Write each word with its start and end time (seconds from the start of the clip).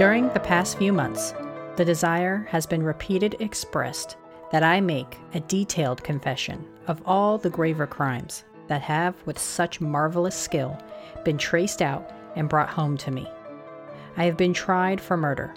During 0.00 0.30
the 0.30 0.40
past 0.40 0.78
few 0.78 0.94
months, 0.94 1.34
the 1.76 1.84
desire 1.84 2.46
has 2.48 2.64
been 2.64 2.82
repeated 2.82 3.36
expressed 3.38 4.16
that 4.50 4.62
I 4.62 4.80
make 4.80 5.18
a 5.34 5.40
detailed 5.40 6.02
confession 6.02 6.66
of 6.86 7.02
all 7.04 7.36
the 7.36 7.50
graver 7.50 7.86
crimes 7.86 8.44
that 8.68 8.80
have, 8.80 9.14
with 9.26 9.38
such 9.38 9.82
marvelous 9.82 10.34
skill, 10.34 10.82
been 11.22 11.36
traced 11.36 11.82
out 11.82 12.10
and 12.34 12.48
brought 12.48 12.70
home 12.70 12.96
to 12.96 13.10
me. 13.10 13.28
I 14.16 14.24
have 14.24 14.38
been 14.38 14.54
tried 14.54 15.02
for 15.02 15.18
murder, 15.18 15.54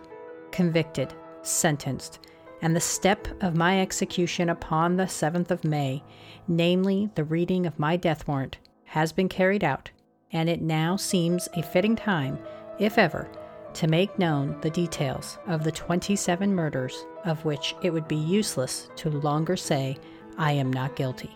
convicted, 0.52 1.14
sentenced, 1.41 2.20
and 2.62 2.75
the 2.75 2.82
step 2.82 3.30
of 3.41 3.55
my 3.55 3.80
execution 3.80 4.50
upon 4.50 4.98
the 4.98 5.05
7th 5.05 5.52
of 5.52 5.64
May, 5.64 6.04
namely 6.50 7.10
the 7.16 7.23
reading 7.23 7.66
of 7.66 7.80
my 7.80 7.96
death 7.96 8.28
warrant, 8.28 8.57
has 8.88 9.14
been 9.14 9.30
carried 9.30 9.64
out, 9.64 9.89
and 10.34 10.50
it 10.50 10.62
now 10.62 10.98
seems 10.98 11.48
a 11.54 11.64
fitting 11.64 11.96
time, 11.96 12.38
if 12.78 12.98
ever, 12.98 13.30
to 13.73 13.88
make 13.88 14.20
known 14.20 14.55
the 14.62 14.70
details 14.70 15.38
of 15.48 15.63
the 15.63 15.72
27 15.72 16.54
murders 16.54 17.05
of 17.26 17.44
which 17.45 17.76
it 17.81 17.91
would 17.91 18.08
be 18.08 18.16
useless 18.16 18.90
to 18.98 19.09
longer 19.09 19.55
say, 19.55 19.98
I 20.38 20.52
am 20.54 20.72
not 20.72 20.95
guilty. 20.95 21.31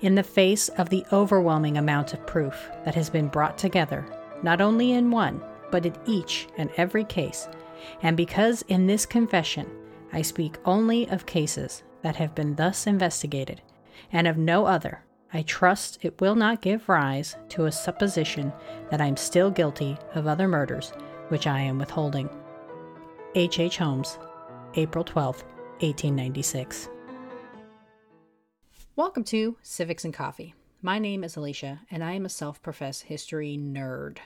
In 0.00 0.14
the 0.14 0.22
face 0.22 0.68
of 0.70 0.88
the 0.88 1.04
overwhelming 1.12 1.78
amount 1.78 2.12
of 2.12 2.26
proof 2.26 2.68
that 2.84 2.94
has 2.94 3.10
been 3.10 3.28
brought 3.28 3.58
together, 3.58 4.06
not 4.42 4.60
only 4.60 4.92
in 4.92 5.10
one, 5.10 5.42
but 5.70 5.86
in 5.86 5.94
each 6.06 6.48
and 6.56 6.70
every 6.76 7.04
case, 7.04 7.48
and 8.02 8.16
because 8.16 8.62
in 8.68 8.86
this 8.86 9.06
confession 9.06 9.70
I 10.12 10.22
speak 10.22 10.56
only 10.64 11.08
of 11.08 11.26
cases 11.26 11.82
that 12.02 12.16
have 12.16 12.34
been 12.34 12.54
thus 12.54 12.86
investigated, 12.86 13.60
and 14.12 14.26
of 14.26 14.36
no 14.36 14.66
other, 14.66 15.04
I 15.32 15.42
trust 15.42 15.98
it 16.02 16.20
will 16.20 16.34
not 16.34 16.62
give 16.62 16.88
rise 16.88 17.36
to 17.50 17.66
a 17.66 17.72
supposition 17.72 18.52
that 18.90 19.00
I 19.00 19.06
am 19.06 19.16
still 19.16 19.50
guilty 19.50 19.98
of 20.14 20.26
other 20.26 20.48
murders 20.48 20.92
which 21.28 21.46
I 21.46 21.60
am 21.60 21.78
withholding. 21.78 22.28
H. 23.34 23.58
H. 23.58 23.76
Holmes, 23.78 24.18
April 24.74 25.04
12, 25.04 25.42
1896. 25.80 26.88
Welcome 28.94 29.24
to 29.24 29.56
Civics 29.62 30.04
and 30.04 30.14
Coffee. 30.14 30.54
My 30.82 30.98
name 30.98 31.24
is 31.24 31.36
Alicia, 31.36 31.80
and 31.90 32.04
I 32.04 32.12
am 32.12 32.24
a 32.24 32.30
self 32.30 32.62
professed 32.62 33.02
history 33.04 33.58
nerd. 33.60 34.18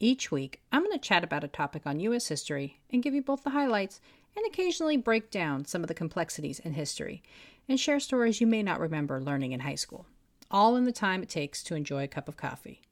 Each 0.00 0.30
week, 0.30 0.60
I'm 0.72 0.82
going 0.82 0.92
to 0.92 0.98
chat 0.98 1.24
about 1.24 1.44
a 1.44 1.48
topic 1.48 1.82
on 1.86 2.00
U.S. 2.00 2.28
history 2.28 2.80
and 2.90 3.02
give 3.02 3.14
you 3.14 3.22
both 3.22 3.44
the 3.44 3.50
highlights 3.50 4.00
and 4.36 4.44
occasionally 4.46 4.96
break 4.96 5.30
down 5.30 5.64
some 5.64 5.82
of 5.82 5.88
the 5.88 5.94
complexities 5.94 6.58
in 6.58 6.74
history 6.74 7.22
and 7.68 7.80
share 7.80 8.00
stories 8.00 8.40
you 8.40 8.46
may 8.46 8.62
not 8.62 8.80
remember 8.80 9.20
learning 9.20 9.52
in 9.52 9.60
high 9.60 9.74
school, 9.74 10.06
all 10.50 10.76
in 10.76 10.84
the 10.84 10.92
time 10.92 11.22
it 11.22 11.28
takes 11.28 11.62
to 11.62 11.74
enjoy 11.74 12.04
a 12.04 12.08
cup 12.08 12.28
of 12.28 12.36
coffee. 12.36 12.82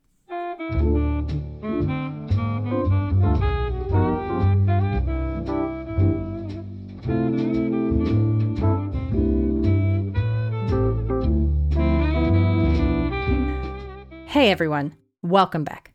Hey 14.44 14.50
everyone, 14.50 14.98
welcome 15.22 15.64
back. 15.64 15.94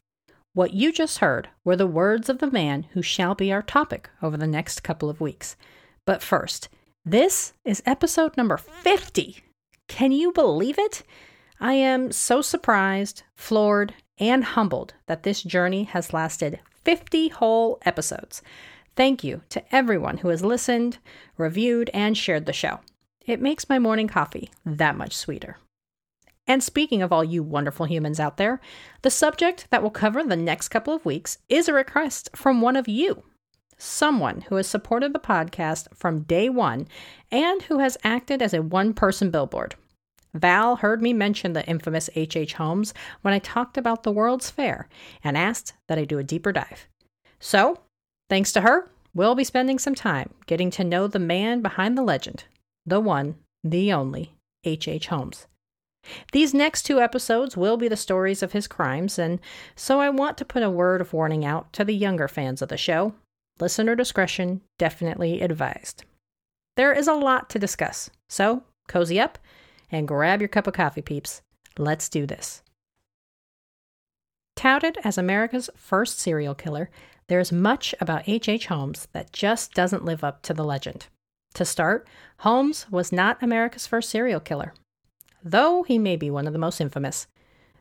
What 0.54 0.74
you 0.74 0.92
just 0.92 1.20
heard 1.20 1.50
were 1.64 1.76
the 1.76 1.86
words 1.86 2.30
of 2.30 2.40
the 2.40 2.50
man 2.50 2.88
who 2.94 3.04
shall 3.04 3.36
be 3.36 3.52
our 3.52 3.62
topic 3.62 4.10
over 4.24 4.38
the 4.38 4.48
next 4.48 4.82
couple 4.82 5.08
of 5.08 5.22
weeks. 5.22 5.56
But 6.04 6.24
first, 6.24 6.68
this 7.06 7.54
is 7.64 7.84
episode 7.86 8.36
number 8.36 8.58
50. 8.58 9.44
Can 9.88 10.12
you 10.12 10.32
believe 10.32 10.80
it? 10.80 11.04
I 11.60 11.74
am 11.74 12.12
so 12.12 12.42
surprised, 12.42 13.22
floored, 13.36 13.94
and 14.18 14.44
humbled 14.44 14.96
that 15.06 15.22
this 15.22 15.44
journey 15.44 15.84
has 15.84 16.12
lasted 16.12 16.60
50 16.84 17.28
whole 17.28 17.78
episodes. 17.86 18.42
Thank 18.96 19.24
you 19.24 19.44
to 19.50 19.64
everyone 19.72 20.18
who 20.18 20.30
has 20.30 20.44
listened, 20.44 20.98
reviewed, 21.38 21.92
and 21.94 22.18
shared 22.18 22.48
the 22.48 22.54
show. 22.54 22.80
It 23.28 23.44
makes 23.44 23.70
my 23.70 23.78
morning 23.78 24.08
coffee 24.08 24.50
that 24.66 24.98
much 24.98 25.16
sweeter. 25.16 25.58
And 26.50 26.64
speaking 26.64 27.04
of 27.04 27.14
all 27.14 27.24
you 27.24 27.44
wonderful 27.44 27.86
humans 27.86 28.20
out 28.20 28.38
there, 28.38 28.60
the 29.04 29.12
subject 29.12 29.68
that 29.70 29.84
we'll 29.84 29.92
cover 29.92 30.24
the 30.24 30.36
next 30.36 30.70
couple 30.70 30.96
of 30.96 31.06
weeks 31.06 31.38
is 31.48 31.70
a 31.70 31.74
request 31.74 32.28
from 32.36 32.60
one 32.60 32.76
of 32.76 32.88
you. 32.88 33.24
Someone 33.78 34.42
who 34.42 34.56
has 34.56 34.68
supported 34.68 35.14
the 35.14 35.20
podcast 35.20 35.96
from 35.96 36.24
day 36.24 36.50
one 36.50 36.88
and 37.32 37.62
who 37.62 37.78
has 37.78 38.00
acted 38.04 38.42
as 38.42 38.56
a 38.56 38.64
one 38.64 38.96
person 38.96 39.30
billboard. 39.30 39.76
Val 40.34 40.78
heard 40.78 41.04
me 41.04 41.14
mention 41.14 41.54
the 41.54 41.66
infamous 41.68 42.10
H.H. 42.16 42.36
H. 42.36 42.54
Holmes 42.56 42.96
when 43.22 43.34
I 43.34 43.40
talked 43.40 43.78
about 43.78 44.02
the 44.02 44.12
World's 44.12 44.50
Fair 44.50 44.90
and 45.24 45.38
asked 45.38 45.74
that 45.88 46.00
I 46.00 46.04
do 46.04 46.18
a 46.18 46.24
deeper 46.24 46.52
dive. 46.52 46.88
So, 47.40 47.80
thanks 48.28 48.52
to 48.54 48.62
her, 48.62 48.90
we'll 49.14 49.36
be 49.36 49.44
spending 49.44 49.78
some 49.78 49.96
time 49.96 50.34
getting 50.48 50.72
to 50.72 50.84
know 50.84 51.06
the 51.06 51.20
man 51.20 51.62
behind 51.62 51.96
the 51.96 52.04
legend, 52.04 52.46
the 52.88 53.00
one, 53.00 53.36
the 53.64 53.94
only 53.94 54.34
H.H. 54.64 54.88
H. 54.88 55.08
Holmes. 55.08 55.46
These 56.32 56.54
next 56.54 56.84
two 56.84 57.00
episodes 57.00 57.58
will 57.58 57.78
be 57.78 57.88
the 57.88 57.98
stories 57.98 58.42
of 58.42 58.54
his 58.54 58.68
crimes, 58.68 59.20
and 59.20 59.40
so 59.76 60.00
I 60.00 60.10
want 60.10 60.38
to 60.38 60.46
put 60.46 60.64
a 60.64 60.70
word 60.70 61.02
of 61.02 61.14
warning 61.14 61.46
out 61.46 61.72
to 61.74 61.84
the 61.84 61.96
younger 61.96 62.28
fans 62.28 62.62
of 62.62 62.70
the 62.70 62.78
show. 62.78 63.14
Listener 63.60 63.96
discretion 63.96 64.62
definitely 64.78 65.42
advised. 65.42 66.04
There 66.78 66.94
is 66.94 67.08
a 67.08 67.14
lot 67.14 67.50
to 67.50 67.60
discuss, 67.60 68.10
so 68.30 68.64
cozy 68.88 69.20
up 69.20 69.38
and 69.92 70.08
grab 70.08 70.42
your 70.42 70.48
cup 70.48 70.68
of 70.68 70.74
coffee, 70.74 71.02
peeps. 71.02 71.42
Let's 71.78 72.10
do 72.10 72.26
this. 72.26 72.64
Touted 74.56 74.98
as 75.04 75.18
America's 75.18 75.70
first 75.76 76.20
serial 76.20 76.56
killer, 76.56 76.90
there 77.28 77.40
is 77.40 77.52
much 77.52 77.94
about 78.00 78.28
H.H. 78.28 78.50
H. 78.50 78.68
Holmes 78.68 79.08
that 79.14 79.32
just 79.32 79.74
doesn't 79.74 80.06
live 80.06 80.24
up 80.24 80.42
to 80.44 80.54
the 80.54 80.64
legend. 80.64 81.08
To 81.54 81.66
start, 81.66 82.08
Holmes 82.40 82.86
was 82.90 83.12
not 83.12 83.42
America's 83.42 83.88
first 83.88 84.10
serial 84.10 84.40
killer 84.40 84.74
though 85.44 85.84
he 85.84 85.98
may 85.98 86.16
be 86.16 86.30
one 86.30 86.48
of 86.48 86.54
the 86.54 86.60
most 86.60 86.82
infamous. 86.82 87.28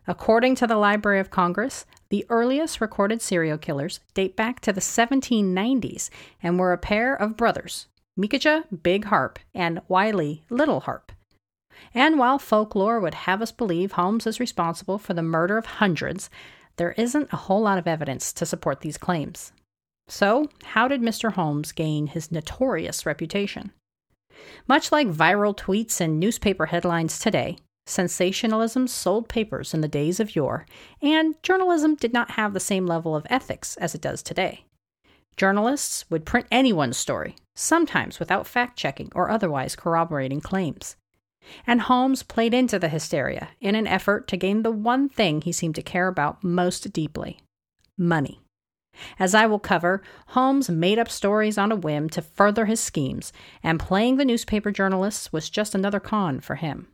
According 0.06 0.54
to 0.56 0.66
the 0.66 0.76
Library 0.76 1.20
of 1.20 1.30
Congress, 1.30 1.84
the 2.08 2.24
earliest 2.30 2.80
recorded 2.80 3.20
serial 3.20 3.58
killers 3.58 4.00
date 4.14 4.36
back 4.36 4.60
to 4.60 4.72
the 4.72 4.80
1790s 4.80 6.08
and 6.42 6.58
were 6.58 6.72
a 6.72 6.78
pair 6.78 7.14
of 7.14 7.36
brothers, 7.36 7.88
Micajah 8.16 8.64
Big 8.82 9.04
Harpe 9.04 9.38
and 9.54 9.80
Wiley 9.86 10.44
Little 10.48 10.80
Harpe. 10.80 11.12
And 11.94 12.18
while 12.18 12.38
folklore 12.38 13.00
would 13.00 13.14
have 13.14 13.42
us 13.42 13.52
believe 13.52 13.92
Holmes 13.92 14.26
is 14.26 14.40
responsible 14.40 14.98
for 14.98 15.14
the 15.14 15.22
murder 15.22 15.58
of 15.58 15.66
hundreds, 15.66 16.30
there 16.76 16.92
isn't 16.92 17.32
a 17.32 17.36
whole 17.36 17.60
lot 17.60 17.78
of 17.78 17.86
evidence 17.86 18.32
to 18.32 18.46
support 18.46 18.80
these 18.80 18.98
claims. 18.98 19.52
So, 20.08 20.48
how 20.64 20.88
did 20.88 21.02
Mr. 21.02 21.32
Holmes 21.32 21.72
gain 21.72 22.06
his 22.06 22.32
notorious 22.32 23.04
reputation? 23.04 23.72
Much 24.66 24.92
like 24.92 25.08
viral 25.08 25.56
tweets 25.56 26.00
and 26.00 26.20
newspaper 26.20 26.66
headlines 26.66 27.18
today, 27.18 27.58
sensationalism 27.86 28.86
sold 28.86 29.28
papers 29.28 29.72
in 29.72 29.80
the 29.80 29.88
days 29.88 30.20
of 30.20 30.36
yore, 30.36 30.66
and 31.00 31.42
journalism 31.42 31.94
did 31.94 32.12
not 32.12 32.32
have 32.32 32.52
the 32.52 32.60
same 32.60 32.86
level 32.86 33.16
of 33.16 33.26
ethics 33.30 33.76
as 33.78 33.94
it 33.94 34.00
does 34.00 34.22
today. 34.22 34.64
Journalists 35.36 36.04
would 36.10 36.26
print 36.26 36.46
anyone's 36.50 36.96
story, 36.96 37.36
sometimes 37.54 38.18
without 38.18 38.46
fact 38.46 38.76
checking 38.76 39.10
or 39.14 39.30
otherwise 39.30 39.76
corroborating 39.76 40.40
claims. 40.40 40.96
And 41.66 41.82
Holmes 41.82 42.22
played 42.22 42.52
into 42.52 42.78
the 42.78 42.88
hysteria 42.88 43.50
in 43.60 43.74
an 43.74 43.86
effort 43.86 44.28
to 44.28 44.36
gain 44.36 44.62
the 44.62 44.70
one 44.70 45.08
thing 45.08 45.40
he 45.40 45.52
seemed 45.52 45.76
to 45.76 45.82
care 45.82 46.08
about 46.08 46.44
most 46.44 46.92
deeply 46.92 47.40
money. 47.96 48.40
As 49.18 49.34
I 49.34 49.46
will 49.46 49.58
cover, 49.58 50.02
Holmes 50.28 50.68
made 50.70 50.98
up 50.98 51.08
stories 51.08 51.58
on 51.58 51.72
a 51.72 51.76
whim 51.76 52.08
to 52.10 52.22
further 52.22 52.66
his 52.66 52.80
schemes, 52.80 53.32
and 53.62 53.80
playing 53.80 54.16
the 54.16 54.24
newspaper 54.24 54.70
journalists 54.70 55.32
was 55.32 55.50
just 55.50 55.74
another 55.74 56.00
con 56.00 56.40
for 56.40 56.56
him. 56.56 56.88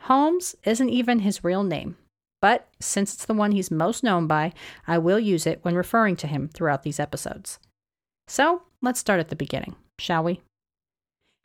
Holmes 0.00 0.54
isn't 0.64 0.88
even 0.88 1.20
his 1.20 1.44
real 1.44 1.62
name, 1.62 1.96
but 2.40 2.68
since 2.80 3.14
it's 3.14 3.24
the 3.24 3.34
one 3.34 3.52
he's 3.52 3.70
most 3.70 4.04
known 4.04 4.26
by, 4.26 4.52
I 4.86 4.98
will 4.98 5.18
use 5.18 5.46
it 5.46 5.60
when 5.62 5.74
referring 5.74 6.16
to 6.16 6.26
him 6.26 6.48
throughout 6.48 6.82
these 6.82 7.00
episodes. 7.00 7.58
So 8.26 8.62
let's 8.80 9.00
start 9.00 9.20
at 9.20 9.28
the 9.28 9.36
beginning, 9.36 9.76
shall 9.98 10.22
we? 10.22 10.40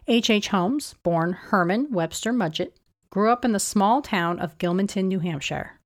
H. 0.07 0.29
H. 0.29 0.49
Holmes, 0.49 0.95
born 1.03 1.33
Herman 1.33 1.87
Webster 1.91 2.33
Mudgett, 2.33 2.73
grew 3.09 3.31
up 3.31 3.45
in 3.45 3.53
the 3.53 3.59
small 3.59 4.01
town 4.01 4.39
of 4.39 4.57
Gilmanton, 4.57 5.05
New 5.05 5.19
Hampshire. 5.19 5.79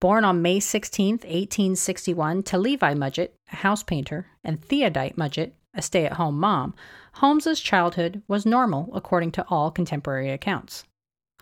Born 0.00 0.24
on 0.24 0.42
May 0.42 0.60
16, 0.60 1.14
1861, 1.14 2.42
to 2.44 2.58
Levi 2.58 2.94
Mudgett, 2.94 3.32
a 3.52 3.56
house 3.56 3.82
painter, 3.82 4.26
and 4.44 4.62
Theodate 4.62 5.16
Mudgett, 5.16 5.52
a 5.74 5.82
stay 5.82 6.06
at 6.06 6.14
home 6.14 6.38
mom, 6.38 6.74
Holmes's 7.14 7.60
childhood 7.60 8.22
was 8.28 8.46
normal 8.46 8.90
according 8.94 9.32
to 9.32 9.44
all 9.48 9.70
contemporary 9.70 10.30
accounts. 10.30 10.84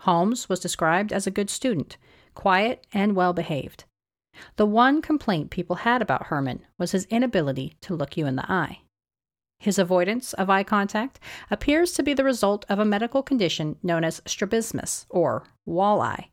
Holmes 0.01 0.49
was 0.49 0.59
described 0.59 1.11
as 1.13 1.25
a 1.25 1.31
good 1.31 1.49
student, 1.49 1.97
quiet 2.33 2.85
and 2.93 3.15
well 3.15 3.33
behaved. 3.33 3.85
The 4.57 4.65
one 4.65 5.01
complaint 5.01 5.49
people 5.49 5.77
had 5.77 6.01
about 6.01 6.27
Herman 6.27 6.65
was 6.77 6.91
his 6.91 7.05
inability 7.05 7.77
to 7.81 7.95
look 7.95 8.17
you 8.17 8.25
in 8.25 8.35
the 8.35 8.51
eye. 8.51 8.79
His 9.59 9.79
avoidance 9.79 10.33
of 10.33 10.49
eye 10.49 10.63
contact 10.63 11.19
appears 11.49 11.93
to 11.93 12.03
be 12.03 12.13
the 12.13 12.25
result 12.25 12.65
of 12.67 12.77
a 12.77 12.85
medical 12.85 13.23
condition 13.23 13.77
known 13.81 14.03
as 14.03 14.21
strabismus, 14.25 15.05
or 15.09 15.47
wall 15.65 16.01
eye, 16.01 16.29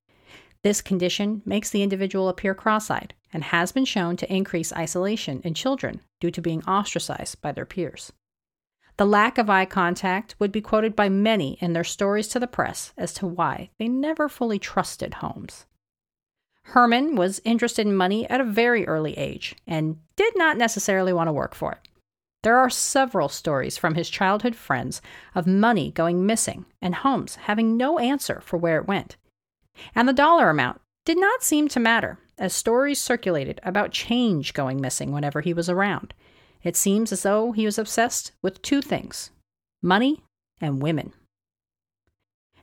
this 0.63 0.81
condition 0.81 1.43
makes 1.45 1.71
the 1.71 1.83
individual 1.83 2.29
appear 2.29 2.55
cross 2.55 2.91
eyed 2.91 3.15
and 3.33 3.45
has 3.45 3.73
been 3.73 3.85
shown 3.85 4.17
to 4.17 4.33
increase 4.33 4.73
isolation 4.73 5.41
in 5.45 5.55
children 5.55 6.01
due 6.21 6.31
to 6.31 6.43
being 6.43 6.63
ostracized 6.65 7.41
by 7.41 7.53
their 7.53 7.67
peers. 7.67 8.13
The 8.99 9.07
lack 9.07 9.39
of 9.39 9.49
eye 9.49 9.65
contact 9.65 10.35
would 10.39 10.53
be 10.53 10.61
quoted 10.61 10.95
by 10.95 11.09
many 11.09 11.55
in 11.61 11.73
their 11.73 11.85
stories 11.85 12.29
to 12.29 12.39
the 12.39 12.47
press 12.47 12.93
as 12.97 13.13
to 13.15 13.27
why 13.27 13.71
they 13.79 13.89
never 13.89 14.29
fully 14.29 14.59
trusted 14.59 15.15
Holmes. 15.15 15.67
Herman 16.65 17.17
was 17.17 17.41
interested 17.45 17.87
in 17.87 17.97
money 17.97 18.29
at 18.31 18.41
a 18.41 18.45
very 18.45 18.87
early 18.87 19.19
age 19.19 19.57
and 19.67 19.99
did 20.15 20.37
not 20.37 20.57
necessarily 20.57 21.13
want 21.13 21.29
to 21.29 21.33
work 21.33 21.55
for 21.55 21.73
it. 21.73 21.89
There 22.43 22.59
are 22.59 22.71
several 22.71 23.29
stories 23.29 23.79
from 23.79 23.95
his 23.95 24.11
childhood 24.11 24.55
friends 24.55 25.01
of 25.35 25.47
money 25.47 25.91
going 25.91 26.27
missing 26.27 26.67
and 26.81 26.95
Holmes 26.95 27.37
having 27.37 27.77
no 27.77 27.99
answer 27.99 28.41
for 28.45 28.57
where 28.57 28.79
it 28.79 28.87
went. 28.87 29.17
And 29.95 30.09
the 30.09 30.13
dollar 30.13 30.51
amount 30.51 30.81
did 31.05 31.19
not 31.19 31.43
seem 31.43 31.69
to 31.69 31.81
matter, 31.81 32.19
as 32.39 32.53
stories 32.53 33.01
circulated 33.01 33.61
about 33.63 33.93
change 33.93 34.55
going 34.55 34.81
missing 34.81 35.13
whenever 35.13 35.41
he 35.41 35.53
was 35.53 35.69
around. 35.69 36.15
It 36.63 36.77
seems 36.77 37.13
as 37.13 37.23
though 37.23 37.53
he 37.53 37.65
was 37.65 37.79
obsessed 37.79 38.33
with 38.41 38.63
two 38.63 38.81
things 38.81 39.31
money 39.83 40.23
and 40.61 40.81
women. 40.81 41.13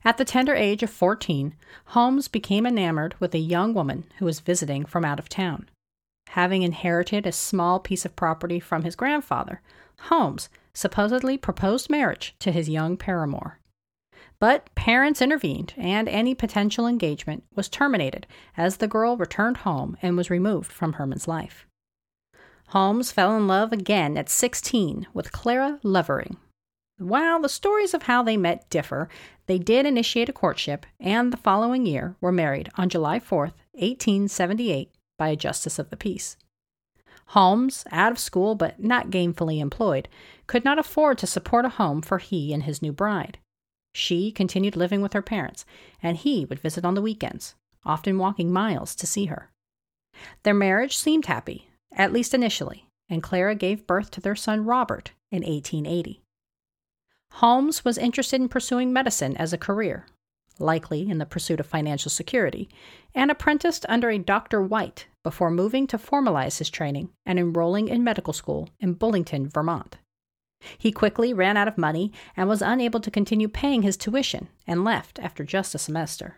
At 0.06 0.18
the 0.18 0.26
tender 0.26 0.56
age 0.56 0.82
of 0.84 0.90
14, 0.90 1.56
Holmes 1.88 2.30
became 2.30 2.66
enamored 2.66 3.16
with 3.20 3.36
a 3.36 3.40
young 3.40 3.74
woman 3.74 4.06
who 4.18 4.26
was 4.26 4.40
visiting 4.40 4.86
from 4.86 5.04
out 5.04 5.20
of 5.20 5.28
town. 5.28 5.70
Having 6.30 6.62
inherited 6.62 7.28
a 7.28 7.34
small 7.34 7.80
piece 7.80 8.06
of 8.06 8.16
property 8.16 8.60
from 8.60 8.84
his 8.84 8.96
grandfather, 8.96 9.62
Holmes 10.04 10.48
supposedly 10.74 11.38
proposed 11.38 11.90
marriage 11.90 12.36
to 12.40 12.52
his 12.52 12.70
young 12.70 12.96
paramour. 12.96 13.60
But 14.40 14.74
parents 14.74 15.22
intervened, 15.22 15.74
and 15.76 16.08
any 16.08 16.34
potential 16.34 16.88
engagement 16.88 17.44
was 17.56 17.68
terminated 17.68 18.26
as 18.56 18.78
the 18.78 18.88
girl 18.88 19.18
returned 19.18 19.58
home 19.58 19.98
and 20.02 20.16
was 20.16 20.30
removed 20.30 20.72
from 20.72 20.94
Herman's 20.94 21.28
life. 21.28 21.68
Holmes 22.70 23.12
fell 23.12 23.36
in 23.36 23.48
love 23.48 23.74
again 23.74 24.16
at 24.16 24.30
16 24.30 25.08
with 25.14 25.32
Clara 25.32 25.80
Lovering. 25.84 26.38
While 27.00 27.42
the 27.42 27.50
stories 27.50 27.94
of 27.94 28.04
how 28.04 28.24
they 28.24 28.38
met 28.38 28.70
differ, 28.70 29.10
they 29.48 29.58
did 29.58 29.86
initiate 29.86 30.30
a 30.30 30.34
courtship 30.34 30.86
and 31.00 31.34
the 31.34 31.38
following 31.38 31.86
year 31.86 32.16
were 32.22 32.32
married 32.32 32.70
on 32.76 32.90
July 32.90 33.20
4, 33.20 33.52
1878, 33.72 34.92
by 35.18 35.30
a 35.30 35.36
justice 35.36 35.80
of 35.80 35.90
the 35.90 35.98
peace. 35.98 36.38
Holmes, 37.28 37.84
out 37.92 38.12
of 38.12 38.20
school 38.20 38.56
but 38.56 38.82
not 38.82 39.10
gainfully 39.10 39.60
employed, 39.60 40.08
could 40.48 40.64
not 40.64 40.80
afford 40.80 41.18
to 41.20 41.28
support 41.28 41.66
a 41.66 41.70
home 41.70 42.02
for 42.02 42.20
he 42.20 42.54
and 42.54 42.64
his 42.64 42.82
new 42.82 42.92
bride. 42.92 43.38
She 43.94 44.32
continued 44.32 44.76
living 44.76 45.02
with 45.02 45.14
her 45.14 45.22
parents, 45.22 45.66
and 46.02 46.18
he 46.18 46.46
would 46.46 46.60
visit 46.60 46.86
on 46.86 46.94
the 46.94 47.02
weekends, 47.02 47.56
often 47.86 48.18
walking 48.18 48.52
miles 48.52 48.96
to 48.96 49.08
see 49.08 49.26
her. 49.26 49.52
Their 50.44 50.54
marriage 50.54 50.98
seemed 50.98 51.26
happy, 51.26 51.70
at 51.92 52.14
least 52.14 52.34
initially, 52.34 52.88
and 53.10 53.24
Clara 53.24 53.56
gave 53.56 53.88
birth 53.88 54.12
to 54.12 54.22
their 54.22 54.36
son 54.36 54.66
Robert 54.66 55.12
in 55.32 55.44
1880. 55.44 56.22
Holmes 57.34 57.86
was 57.86 57.98
interested 57.98 58.42
in 58.42 58.50
pursuing 58.50 58.92
medicine 58.92 59.38
as 59.38 59.54
a 59.54 59.58
career, 59.58 60.06
likely 60.60 61.10
in 61.10 61.20
the 61.20 61.26
pursuit 61.26 61.60
of 61.60 61.66
financial 61.66 62.10
security, 62.10 62.70
and 63.16 63.32
apprenticed 63.32 63.86
under 63.88 64.10
a 64.10 64.18
Dr. 64.18 64.62
White 64.62 65.08
before 65.24 65.52
moving 65.52 65.88
to 65.88 65.98
formalize 65.98 66.58
his 66.58 66.70
training 66.70 67.10
and 67.26 67.40
enrolling 67.40 67.88
in 67.88 68.04
medical 68.04 68.34
school 68.34 68.70
in 68.80 68.94
Burlington, 68.94 69.48
Vermont. 69.48 69.98
He 70.78 70.92
quickly 70.92 71.34
ran 71.34 71.58
out 71.58 71.68
of 71.68 71.78
money 71.78 72.12
and 72.36 72.48
was 72.48 72.62
unable 72.62 73.00
to 73.00 73.12
continue 73.12 73.48
paying 73.48 73.82
his 73.82 73.98
tuition 73.98 74.50
and 74.68 74.84
left 74.84 75.20
after 75.20 75.44
just 75.44 75.76
a 75.76 75.80
semester. 75.80 76.38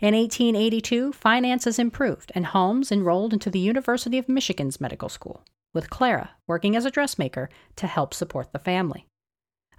In 0.00 0.14
1882, 0.14 1.12
finances 1.12 1.78
improved, 1.78 2.32
and 2.34 2.46
Holmes 2.46 2.90
enrolled 2.90 3.32
into 3.32 3.50
the 3.50 3.58
University 3.58 4.18
of 4.18 4.28
Michigan's 4.28 4.80
medical 4.80 5.08
school, 5.08 5.42
with 5.72 5.90
Clara 5.90 6.30
working 6.46 6.74
as 6.74 6.84
a 6.84 6.90
dressmaker 6.90 7.50
to 7.76 7.86
help 7.86 8.14
support 8.14 8.52
the 8.52 8.58
family. 8.58 9.06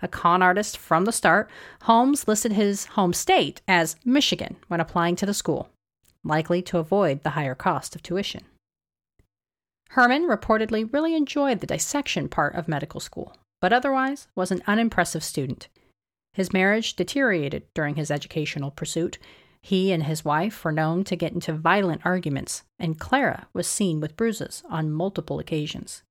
A 0.02 0.08
con 0.08 0.44
artist 0.44 0.78
from 0.78 1.06
the 1.06 1.12
start, 1.12 1.50
Holmes 1.84 2.28
listed 2.28 2.52
his 2.52 2.86
home 2.86 3.14
state 3.14 3.62
as 3.68 3.96
Michigan 4.06 4.58
when 4.68 4.80
applying 4.80 5.16
to 5.16 5.26
the 5.26 5.34
school, 5.34 5.70
likely 6.24 6.62
to 6.64 6.78
avoid 6.78 7.24
the 7.24 7.32
higher 7.32 7.56
cost 7.56 7.96
of 7.96 8.04
tuition. 8.04 8.44
Herman 9.90 10.28
reportedly 10.28 10.92
really 10.92 11.16
enjoyed 11.16 11.60
the 11.60 11.68
dissection 11.68 12.28
part 12.28 12.56
of 12.56 12.68
medical 12.68 13.00
school, 13.00 13.36
but 13.62 13.72
otherwise 13.72 14.28
was 14.36 14.52
an 14.52 14.64
unimpressive 14.68 15.24
student. 15.24 15.68
His 16.34 16.52
marriage 16.52 16.96
deteriorated 16.96 17.64
during 17.74 17.96
his 17.96 18.12
educational 18.12 18.72
pursuit, 18.72 19.18
he 19.62 19.92
and 19.92 20.04
his 20.04 20.26
wife 20.26 20.64
were 20.64 20.72
known 20.72 21.04
to 21.06 21.16
get 21.16 21.32
into 21.32 21.54
violent 21.54 22.02
arguments, 22.06 22.64
and 22.78 23.00
Clara 23.00 23.48
was 23.54 23.68
seen 23.68 24.00
with 24.00 24.18
bruises 24.18 24.62
on 24.70 24.92
multiple 24.92 25.40
occasions. 25.40 26.04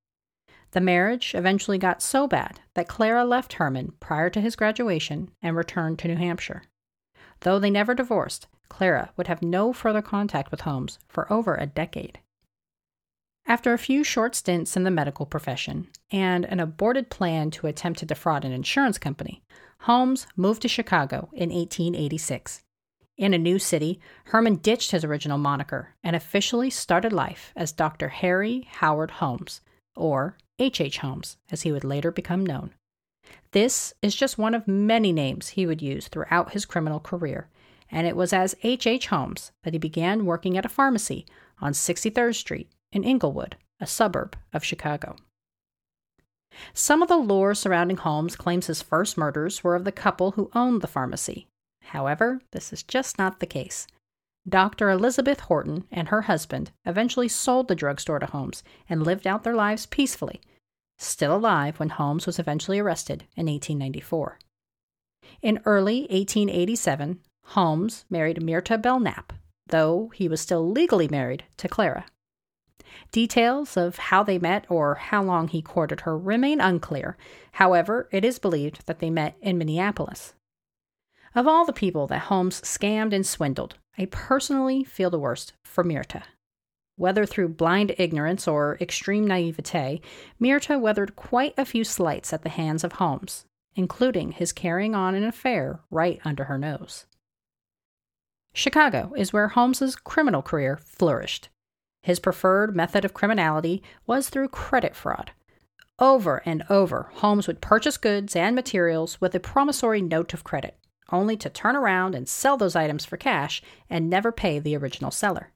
The 0.73 0.81
marriage 0.81 1.37
eventually 1.37 1.79
got 1.79 2.03
so 2.03 2.27
bad 2.27 2.59
that 2.75 2.89
Clara 2.89 3.25
left 3.25 3.53
Herman 3.53 3.93
prior 4.01 4.29
to 4.31 4.41
his 4.41 4.57
graduation 4.57 5.31
and 5.41 5.55
returned 5.57 6.01
to 6.01 6.09
New 6.09 6.17
Hampshire. 6.17 6.65
Though 7.41 7.61
they 7.61 7.71
never 7.71 7.95
divorced, 7.95 8.49
Clara 8.69 9.13
would 9.17 9.29
have 9.29 9.41
no 9.41 9.73
further 9.73 10.03
contact 10.03 10.51
with 10.51 10.63
Holmes 10.63 10.99
for 11.07 11.33
over 11.33 11.55
a 11.55 11.67
decade. 11.67 12.19
After 13.47 13.73
a 13.73 13.79
few 13.79 14.05
short 14.05 14.35
stints 14.35 14.77
in 14.77 14.85
the 14.85 14.91
medical 14.91 15.27
profession 15.27 15.89
and 16.11 16.45
an 16.47 16.61
aborted 16.61 17.11
plan 17.11 17.51
to 17.53 17.67
attempt 17.67 17.99
to 18.01 18.07
defraud 18.07 18.45
an 18.45 18.53
insurance 18.53 18.99
company, 18.99 19.43
Holmes 19.81 20.27
moved 20.37 20.63
to 20.63 20.69
Chicago 20.69 21.29
in 21.33 21.51
1886 21.51 22.65
in 23.17 23.33
a 23.33 23.39
new 23.39 23.59
city, 23.59 24.01
Herman 24.27 24.57
ditched 24.57 24.91
his 24.91 25.05
original 25.05 25.39
moniker 25.39 25.95
and 26.03 26.17
officially 26.17 26.69
started 26.71 27.13
life 27.13 27.53
as 27.55 27.71
Dr. 27.71 28.09
Harry 28.09 28.67
Howard 28.73 29.13
Holmes, 29.13 29.61
or 29.95 30.37
H. 30.59 30.81
H. 30.81 30.99
Holmes, 30.99 31.37
as 31.51 31.63
he 31.63 31.71
would 31.71 31.85
later 31.85 32.11
become 32.11 32.45
known. 32.45 32.73
This 33.53 33.95
is 34.03 34.17
just 34.17 34.37
one 34.37 34.55
of 34.55 34.67
many 34.67 35.13
names 35.13 35.51
he 35.51 35.67
would 35.67 35.81
use 35.81 36.09
throughout 36.09 36.53
his 36.53 36.65
criminal 36.65 36.99
career, 36.99 37.49
and 37.89 38.07
it 38.07 38.17
was 38.17 38.33
as 38.33 38.57
H. 38.65 38.87
H. 38.87 39.07
Holmes 39.07 39.53
that 39.63 39.75
he 39.75 39.79
began 39.79 40.27
working 40.27 40.59
at 40.59 40.67
a 40.67 40.69
pharmacy 40.69 41.25
on 41.61 41.73
63rd 41.73 42.35
Street 42.35 42.69
in 42.95 43.05
Englewood, 43.05 43.57
a 43.79 43.87
suburb 43.87 44.37
of 44.55 44.65
Chicago. 44.65 45.17
Some 46.73 47.03
of 47.03 47.09
the 47.09 47.19
lore 47.19 47.55
surrounding 47.55 47.99
Holmes 47.99 48.37
claims 48.37 48.69
his 48.69 48.81
first 48.81 49.19
murders 49.19 49.63
were 49.63 49.75
of 49.75 49.85
the 49.85 49.93
couple 49.93 50.31
who 50.33 50.51
owned 50.55 50.81
the 50.81 50.87
pharmacy, 50.87 51.49
However, 51.89 52.41
this 52.53 52.73
is 52.73 52.83
just 52.83 53.19
not 53.19 53.41
the 53.41 53.47
case. 53.47 53.87
Dr. 54.49 54.91
Elizabeth 54.91 55.41
Holton 55.41 55.85
and 55.91 56.09
her 56.09 56.23
husband 56.23 56.71
eventually 56.85 57.29
sold 57.29 57.69
the 57.69 57.75
drugstore 57.75 58.19
to 58.19 58.27
Holmes 58.27 58.63
and 58.89 59.03
lived 59.03 59.27
out 59.27 59.43
their 59.43 59.55
lives 59.55 59.87
peacefully, 59.87 60.41
still 60.99 61.37
alive 61.37 61.79
when 61.79 61.91
Holmes 61.91 62.27
was 62.27 62.39
eventually 62.39 62.79
arrested 62.79 63.25
in 63.37 63.47
1894. 63.47 64.39
In 65.41 65.61
early 65.65 66.01
1887, 66.11 67.21
Holmes 67.47 68.05
married 68.11 68.41
Myrta 68.41 68.81
Belknap, 68.81 69.33
though 69.67 70.11
he 70.15 70.29
was 70.29 70.41
still 70.41 70.69
legally 70.69 71.09
married 71.09 71.45
to 71.59 71.69
Clara. 71.69 72.07
Details 73.13 73.77
of 73.77 73.97
how 73.97 74.23
they 74.23 74.39
met 74.39 74.67
or 74.69 74.95
how 74.95 75.23
long 75.23 75.49
he 75.49 75.63
courted 75.63 76.03
her 76.03 76.17
remain 76.17 76.61
unclear. 76.61 77.17
However, 77.53 78.09
it 78.11 78.25
is 78.25 78.39
believed 78.39 78.87
that 78.87 78.99
they 78.99 79.11
met 79.11 79.37
in 79.41 79.59
Minneapolis. 79.59 80.35
Of 81.35 81.47
all 81.47 81.65
the 81.65 81.73
people 81.73 82.07
that 82.09 82.23
Holmes 82.23 82.61
scammed 82.61 83.13
and 83.13 83.27
swindled, 83.27 83.77
I 83.99 84.07
personally 84.07 84.85
feel 84.85 85.11
the 85.11 85.19
worst 85.19 85.53
for 85.65 85.83
Myrta. 85.83 86.23
Whether 86.97 87.27
through 87.27 87.49
blind 87.49 87.95
ignorance 87.99 88.47
or 88.47 88.79
extreme 88.81 89.27
naivete, 89.27 90.01
Myrta 90.41 90.81
weathered 90.81 91.17
quite 91.17 91.55
a 91.59 91.65
few 91.65 91.83
slights 91.83 92.33
at 92.33 92.43
the 92.43 92.49
hands 92.49 92.85
of 92.85 92.93
Holmes, 92.93 93.45
including 93.75 94.33
his 94.33 94.53
carrying 94.53 94.95
on 94.95 95.17
an 95.17 95.25
affair 95.25 95.81
right 95.91 96.21
under 96.25 96.45
her 96.45 96.59
nose. 96.59 97.07
Chicago 98.53 99.13
is 99.17 99.33
where 99.33 99.49
Holmes's 99.49 99.97
criminal 99.97 100.41
career 100.41 100.77
flourished. 100.77 101.49
His 102.05 102.21
preferred 102.21 102.77
method 102.77 103.03
of 103.07 103.15
criminality 103.15 103.83
was 104.07 104.29
through 104.29 104.49
credit 104.49 104.95
fraud. 104.95 105.31
Over 105.99 106.43
and 106.45 106.63
over, 106.69 107.09
Holmes 107.15 107.47
would 107.47 107.63
purchase 107.63 107.97
goods 107.97 108.37
and 108.37 108.55
materials 108.55 109.23
with 109.23 109.35
a 109.35 109.41
promissory 109.41 110.03
note 110.03 110.35
of 110.35 110.45
credit, 110.45 110.77
only 111.11 111.35
to 111.39 111.49
turn 111.49 111.75
around 111.75 112.15
and 112.15 112.29
sell 112.29 112.59
those 112.59 112.77
items 112.77 113.07
for 113.07 113.17
cash 113.17 113.63
and 113.89 114.11
never 114.11 114.31
pay 114.31 114.59
the 114.59 114.77
original 114.77 115.11
seller. 115.11 115.55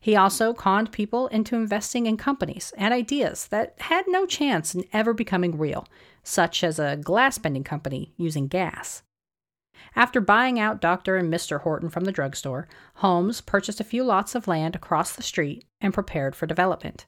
He 0.00 0.14
also 0.14 0.54
conned 0.54 0.92
people 0.92 1.26
into 1.26 1.56
investing 1.56 2.06
in 2.06 2.16
companies 2.16 2.72
and 2.78 2.94
ideas 2.94 3.48
that 3.48 3.74
had 3.80 4.04
no 4.06 4.24
chance 4.24 4.76
in 4.76 4.84
ever 4.92 5.12
becoming 5.12 5.58
real, 5.58 5.88
such 6.22 6.62
as 6.62 6.78
a 6.78 6.96
glass 6.96 7.38
bending 7.38 7.64
company 7.64 8.14
using 8.16 8.46
gas. 8.46 9.02
After 9.94 10.20
buying 10.20 10.58
out 10.58 10.80
Dr. 10.80 11.16
and 11.16 11.32
Mr. 11.32 11.60
Holton 11.60 11.90
from 11.90 12.04
the 12.04 12.12
drugstore, 12.12 12.68
Holmes 12.96 13.40
purchased 13.40 13.80
a 13.80 13.84
few 13.84 14.04
lots 14.04 14.34
of 14.34 14.48
land 14.48 14.74
across 14.74 15.12
the 15.12 15.22
street 15.22 15.64
and 15.80 15.94
prepared 15.94 16.34
for 16.34 16.46
development. 16.46 17.06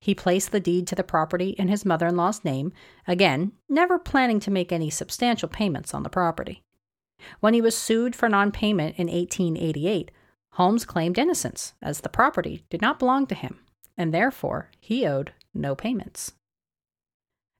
He 0.00 0.14
placed 0.14 0.52
the 0.52 0.60
deed 0.60 0.86
to 0.88 0.94
the 0.94 1.02
property 1.02 1.50
in 1.50 1.68
his 1.68 1.84
mother 1.84 2.06
in 2.06 2.16
law's 2.16 2.44
name, 2.44 2.72
again, 3.06 3.52
never 3.68 3.98
planning 3.98 4.40
to 4.40 4.50
make 4.50 4.72
any 4.72 4.90
substantial 4.90 5.48
payments 5.48 5.94
on 5.94 6.02
the 6.02 6.10
property. 6.10 6.62
When 7.40 7.54
he 7.54 7.60
was 7.60 7.76
sued 7.76 8.14
for 8.14 8.28
non 8.28 8.52
payment 8.52 8.96
in 8.98 9.06
1888, 9.06 10.10
Holmes 10.50 10.84
claimed 10.84 11.18
innocence, 11.18 11.74
as 11.82 12.00
the 12.00 12.08
property 12.08 12.64
did 12.70 12.80
not 12.80 12.98
belong 12.98 13.26
to 13.26 13.34
him, 13.34 13.60
and 13.96 14.12
therefore 14.12 14.70
he 14.80 15.06
owed 15.06 15.32
no 15.54 15.74
payments. 15.74 16.32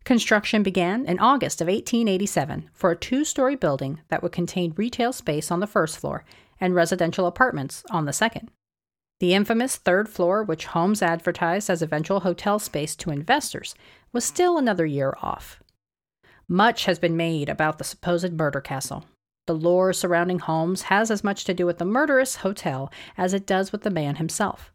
Construction 0.06 0.62
began 0.62 1.04
in 1.04 1.18
August 1.18 1.60
of 1.60 1.66
1887 1.66 2.70
for 2.72 2.92
a 2.92 2.96
two 2.96 3.24
story 3.24 3.56
building 3.56 4.02
that 4.06 4.22
would 4.22 4.30
contain 4.30 4.72
retail 4.76 5.12
space 5.12 5.50
on 5.50 5.58
the 5.58 5.66
first 5.66 5.98
floor 5.98 6.24
and 6.60 6.76
residential 6.76 7.26
apartments 7.26 7.82
on 7.90 8.04
the 8.04 8.12
second. 8.12 8.52
The 9.18 9.34
infamous 9.34 9.74
third 9.74 10.08
floor, 10.08 10.44
which 10.44 10.66
Holmes 10.66 11.02
advertised 11.02 11.68
as 11.68 11.82
eventual 11.82 12.20
hotel 12.20 12.60
space 12.60 12.94
to 12.94 13.10
investors, 13.10 13.74
was 14.12 14.24
still 14.24 14.56
another 14.56 14.86
year 14.86 15.12
off. 15.22 15.60
Much 16.46 16.84
has 16.84 17.00
been 17.00 17.16
made 17.16 17.48
about 17.48 17.78
the 17.78 17.84
supposed 17.84 18.32
murder 18.32 18.60
castle. 18.60 19.06
The 19.48 19.56
lore 19.56 19.92
surrounding 19.92 20.38
Holmes 20.38 20.82
has 20.82 21.10
as 21.10 21.24
much 21.24 21.42
to 21.46 21.54
do 21.54 21.66
with 21.66 21.78
the 21.78 21.84
murderous 21.84 22.36
hotel 22.36 22.92
as 23.18 23.34
it 23.34 23.44
does 23.44 23.72
with 23.72 23.82
the 23.82 23.90
man 23.90 24.14
himself. 24.14 24.70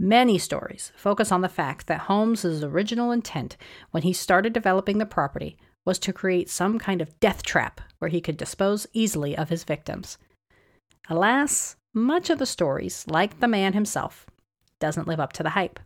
Many 0.00 0.38
stories 0.38 0.92
focus 0.94 1.32
on 1.32 1.40
the 1.40 1.48
fact 1.48 1.88
that 1.88 2.02
Holmes's 2.02 2.62
original 2.62 3.10
intent 3.10 3.56
when 3.90 4.04
he 4.04 4.12
started 4.12 4.52
developing 4.52 4.98
the 4.98 5.06
property 5.06 5.58
was 5.84 5.98
to 5.98 6.12
create 6.12 6.48
some 6.48 6.78
kind 6.78 7.02
of 7.02 7.18
death 7.18 7.42
trap 7.42 7.80
where 7.98 8.08
he 8.08 8.20
could 8.20 8.36
dispose 8.36 8.86
easily 8.92 9.36
of 9.36 9.48
his 9.48 9.64
victims. 9.64 10.16
Alas, 11.08 11.74
much 11.92 12.30
of 12.30 12.38
the 12.38 12.46
stories, 12.46 13.06
like 13.08 13.40
the 13.40 13.48
man 13.48 13.72
himself, 13.72 14.26
doesn't 14.78 15.08
live 15.08 15.18
up 15.18 15.32
to 15.32 15.42
the 15.42 15.50
hype. 15.50 15.80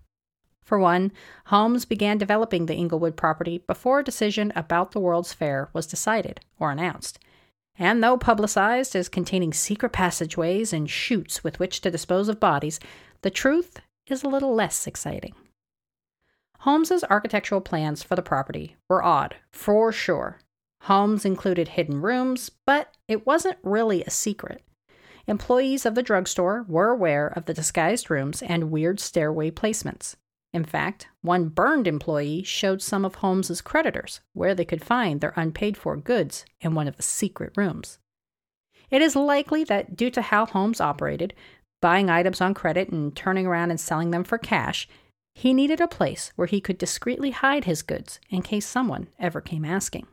For 0.63 0.79
one, 0.79 1.11
Holmes 1.47 1.87
began 1.87 2.19
developing 2.19 2.67
the 2.67 2.75
Englewood 2.75 3.17
property 3.17 3.65
before 3.67 4.01
a 4.01 4.05
decision 4.05 4.53
about 4.55 4.93
the 4.93 5.01
World's 5.01 5.33
Fair 5.33 5.71
was 5.73 5.87
decided 5.87 6.41
or 6.59 6.71
announced. 6.71 7.19
And 7.79 8.05
though 8.05 8.19
publicized 8.19 8.95
as 8.95 9.09
containing 9.09 9.55
secret 9.55 9.93
passageways 9.93 10.75
and 10.75 10.91
chutes 10.91 11.43
with 11.43 11.59
which 11.59 11.81
to 11.81 11.91
dispose 11.91 12.29
of 12.29 12.39
bodies, 12.39 12.79
the 13.23 13.31
truth 13.31 13.81
is 14.13 14.23
a 14.23 14.29
little 14.29 14.55
less 14.55 14.87
exciting. 14.87 15.35
Holmes's 16.61 17.03
architectural 17.11 17.61
plans 17.61 18.05
for 18.05 18.15
the 18.15 18.23
property 18.23 18.77
were 18.89 19.03
odd, 19.03 19.35
for 19.51 19.91
sure. 19.91 20.39
Holmes 20.83 21.25
included 21.25 21.69
hidden 21.69 22.01
rooms, 22.01 22.51
but 22.67 22.97
it 23.09 23.27
wasn't 23.27 23.59
really 23.63 24.05
a 24.05 24.11
secret. 24.11 24.63
Employees 25.27 25.87
of 25.87 25.95
the 25.95 26.03
drugstore 26.03 26.65
were 26.69 26.91
aware 26.91 27.29
of 27.29 27.47
the 27.47 27.55
disguised 27.55 28.11
rooms 28.11 28.43
and 28.43 28.71
weird 28.71 29.01
stairway 29.01 29.51
placements. 29.51 30.17
In 30.53 30.65
fact, 30.65 31.09
one 31.23 31.49
burned 31.49 31.87
employee 31.87 32.43
showed 32.43 32.83
some 32.83 33.05
of 33.05 33.17
Holmes's 33.17 33.61
creditors 33.61 34.21
where 34.33 34.55
they 34.55 34.65
could 34.65 34.85
find 34.85 35.21
their 35.21 35.33
unpaid 35.35 35.77
for 35.77 35.97
goods 35.97 36.45
in 36.61 36.75
one 36.75 36.89
of 36.89 36.97
the 36.97 37.03
secret 37.03 37.53
rooms. 37.57 37.99
It 38.91 39.01
is 39.01 39.17
likely 39.17 39.65
that 39.65 39.97
due 39.97 40.11
to 40.11 40.21
how 40.21 40.45
Holmes 40.45 40.81
operated, 40.81 41.33
buying 41.83 42.09
items 42.09 42.41
on 42.41 42.55
credit 42.55 42.89
and 42.89 43.15
turning 43.15 43.47
around 43.47 43.71
and 43.71 43.79
selling 43.79 44.11
them 44.11 44.25
for 44.25 44.39
cash, 44.39 44.89
he 45.35 45.53
needed 45.53 45.81
a 45.81 45.89
place 45.89 46.33
where 46.37 46.47
he 46.47 46.63
could 46.63 46.79
discreetly 46.79 47.31
hide 47.31 47.65
his 47.65 47.83
goods 47.83 48.19
in 48.31 48.41
case 48.41 48.67
someone 48.67 49.09
ever 49.19 49.43
came 49.43 49.67
asking. 49.67 50.07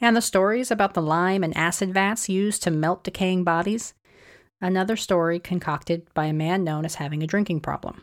And 0.00 0.16
the 0.16 0.22
stories 0.22 0.70
about 0.70 0.94
the 0.94 1.02
lime 1.02 1.44
and 1.44 1.56
acid 1.56 1.92
vats 1.92 2.28
used 2.28 2.62
to 2.62 2.70
melt 2.70 3.04
decaying 3.04 3.44
bodies? 3.44 3.92
Another 4.60 4.96
story 4.96 5.38
concocted 5.38 6.06
by 6.14 6.26
a 6.26 6.32
man 6.32 6.64
known 6.64 6.84
as 6.84 6.96
having 6.96 7.22
a 7.22 7.26
drinking 7.26 7.60
problem. 7.60 8.02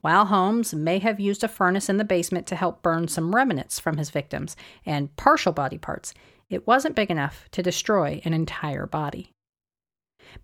While 0.00 0.26
Holmes 0.26 0.74
may 0.74 0.98
have 0.98 1.18
used 1.18 1.42
a 1.42 1.48
furnace 1.48 1.88
in 1.88 1.96
the 1.96 2.04
basement 2.04 2.46
to 2.48 2.56
help 2.56 2.82
burn 2.82 3.08
some 3.08 3.34
remnants 3.34 3.80
from 3.80 3.96
his 3.96 4.10
victims 4.10 4.54
and 4.84 5.14
partial 5.16 5.52
body 5.52 5.78
parts, 5.78 6.12
it 6.50 6.66
wasn't 6.66 6.94
big 6.94 7.10
enough 7.10 7.48
to 7.52 7.62
destroy 7.62 8.20
an 8.24 8.34
entire 8.34 8.86
body. 8.86 9.30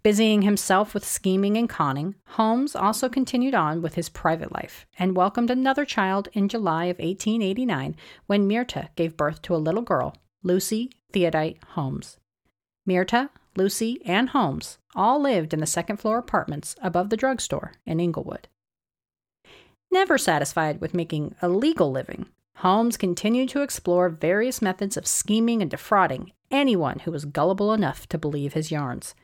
Busying 0.03 0.43
himself 0.43 0.95
with 0.95 1.05
scheming 1.05 1.57
and 1.57 1.69
conning, 1.69 2.15
Holmes 2.29 2.75
also 2.77 3.09
continued 3.09 3.55
on 3.55 3.83
with 3.83 3.95
his 3.95 4.09
private 4.09 4.53
life 4.53 4.87
and 4.99 5.17
welcomed 5.17 5.51
another 5.51 5.85
child 5.85 6.29
in 6.33 6.49
July 6.49 6.87
of 6.87 6.99
1889 6.99 7.97
when 8.27 8.49
Myrta 8.49 8.89
gave 8.97 9.17
birth 9.17 9.43
to 9.43 9.55
a 9.55 9.59
little 9.59 9.83
girl, 9.83 10.17
Lucy 10.43 10.91
Theodate 11.13 11.63
Holmes. 11.71 12.19
Myrta, 12.89 13.31
Lucy, 13.57 14.01
and 14.05 14.31
Holmes 14.31 14.79
all 14.95 15.21
lived 15.21 15.53
in 15.53 15.61
the 15.61 15.67
second 15.67 15.99
floor 15.99 16.19
apartments 16.19 16.77
above 16.83 17.11
the 17.11 17.17
drugstore 17.17 17.73
in 17.85 18.01
Englewood. 18.01 18.49
Never 19.91 20.19
satisfied 20.19 20.81
with 20.81 20.95
making 20.95 21.35
a 21.43 21.49
legal 21.49 21.91
living, 21.91 22.27
Holmes 22.57 22.97
continued 22.97 23.49
to 23.51 23.63
explore 23.63 24.09
various 24.09 24.61
methods 24.61 24.97
of 24.97 25.07
scheming 25.07 25.63
and 25.63 25.71
defrauding 25.71 26.33
anyone 26.51 27.01
who 27.01 27.11
was 27.11 27.25
gullible 27.25 27.73
enough 27.73 28.07
to 28.09 28.19
believe 28.19 28.53
his 28.53 28.71
yarns. 28.71 29.15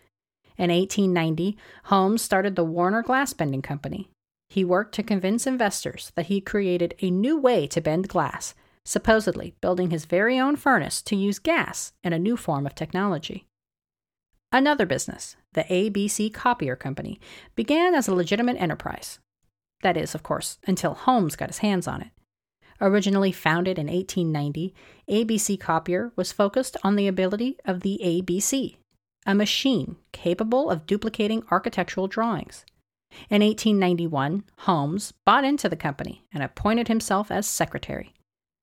In 0.58 0.70
1890, 0.70 1.56
Holmes 1.84 2.22
started 2.22 2.56
the 2.56 2.64
Warner 2.64 3.02
Glass 3.02 3.32
Bending 3.32 3.62
Company. 3.62 4.08
He 4.48 4.64
worked 4.64 4.94
to 4.94 5.02
convince 5.02 5.46
investors 5.46 6.12
that 6.14 6.26
he 6.26 6.40
created 6.40 6.94
a 7.00 7.10
new 7.10 7.38
way 7.38 7.66
to 7.66 7.80
bend 7.80 8.08
glass, 8.08 8.54
supposedly 8.84 9.54
building 9.60 9.90
his 9.90 10.04
very 10.04 10.38
own 10.38 10.56
furnace 10.56 11.02
to 11.02 11.16
use 11.16 11.38
gas 11.38 11.92
and 12.04 12.14
a 12.14 12.18
new 12.18 12.36
form 12.36 12.66
of 12.66 12.74
technology. 12.74 13.44
Another 14.52 14.86
business, 14.86 15.36
the 15.52 15.64
ABC 15.64 16.32
Copier 16.32 16.76
Company, 16.76 17.20
began 17.56 17.94
as 17.94 18.08
a 18.08 18.14
legitimate 18.14 18.56
enterprise, 18.60 19.18
that 19.82 19.96
is, 19.96 20.14
of 20.14 20.22
course, 20.22 20.58
until 20.66 20.94
Holmes 20.94 21.36
got 21.36 21.48
his 21.48 21.58
hands 21.58 21.86
on 21.86 22.00
it. 22.00 22.08
Originally 22.80 23.32
founded 23.32 23.78
in 23.78 23.88
1890, 23.88 24.74
ABC 25.10 25.58
Copier 25.58 26.12
was 26.14 26.32
focused 26.32 26.76
on 26.82 26.96
the 26.96 27.08
ability 27.08 27.56
of 27.64 27.80
the 27.80 28.00
ABC, 28.02 28.76
a 29.26 29.34
machine 29.34 29.96
capable 30.12 30.70
of 30.70 30.86
duplicating 30.86 31.42
architectural 31.50 32.06
drawings. 32.06 32.64
In 33.28 33.42
1891, 33.42 34.44
Holmes 34.60 35.12
bought 35.24 35.44
into 35.44 35.68
the 35.68 35.76
company 35.76 36.24
and 36.32 36.42
appointed 36.42 36.88
himself 36.88 37.30
as 37.30 37.46
secretary. 37.46 38.12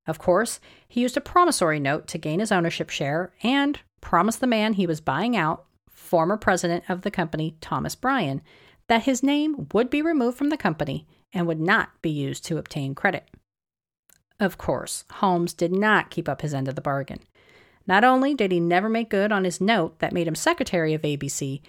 Of 0.05 0.19
course, 0.19 0.59
he 0.87 1.01
used 1.01 1.17
a 1.17 1.21
promissory 1.21 1.79
note 1.79 2.07
to 2.07 2.17
gain 2.17 2.39
his 2.39 2.51
ownership 2.51 2.89
share 2.89 3.33
and 3.41 3.79
promised 4.01 4.41
the 4.41 4.47
man 4.47 4.73
he 4.73 4.87
was 4.87 5.01
buying 5.01 5.35
out, 5.35 5.65
former 5.89 6.37
president 6.37 6.83
of 6.89 7.01
the 7.01 7.11
company 7.11 7.55
Thomas 7.61 7.95
Bryan, 7.95 8.41
that 8.87 9.03
his 9.03 9.23
name 9.23 9.67
would 9.73 9.89
be 9.89 10.01
removed 10.01 10.37
from 10.37 10.49
the 10.49 10.57
company 10.57 11.07
and 11.31 11.47
would 11.47 11.59
not 11.59 11.89
be 12.01 12.09
used 12.09 12.45
to 12.45 12.57
obtain 12.57 12.93
credit. 12.93 13.29
Of 14.39 14.57
course, 14.57 15.05
Holmes 15.09 15.53
did 15.53 15.71
not 15.71 16.09
keep 16.09 16.27
up 16.27 16.41
his 16.41 16.53
end 16.53 16.67
of 16.67 16.75
the 16.75 16.81
bargain. 16.81 17.21
Not 17.85 18.03
only 18.03 18.33
did 18.33 18.51
he 18.51 18.59
never 18.59 18.89
make 18.89 19.09
good 19.09 19.31
on 19.31 19.43
his 19.43 19.59
note 19.59 19.99
that 19.99 20.13
made 20.13 20.27
him 20.27 20.35
secretary 20.35 20.93
of 20.93 21.01
ABC, 21.01 21.61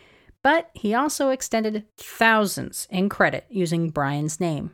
but 0.42 0.70
he 0.74 0.94
also 0.94 1.30
extended 1.30 1.86
thousands 1.96 2.86
in 2.90 3.08
credit 3.08 3.46
using 3.48 3.90
Bryan's 3.90 4.38
name. 4.38 4.72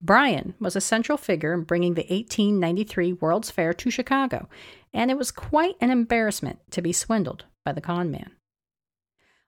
Bryan 0.00 0.54
was 0.60 0.76
a 0.76 0.80
central 0.80 1.18
figure 1.18 1.54
in 1.54 1.62
bringing 1.62 1.94
the 1.94 2.02
1893 2.02 3.14
World's 3.14 3.50
Fair 3.50 3.72
to 3.72 3.90
Chicago, 3.90 4.48
and 4.92 5.10
it 5.10 5.18
was 5.18 5.30
quite 5.30 5.76
an 5.80 5.90
embarrassment 5.90 6.58
to 6.70 6.82
be 6.82 6.92
swindled 6.92 7.44
by 7.64 7.72
the 7.72 7.80
con 7.80 8.10
man. 8.10 8.32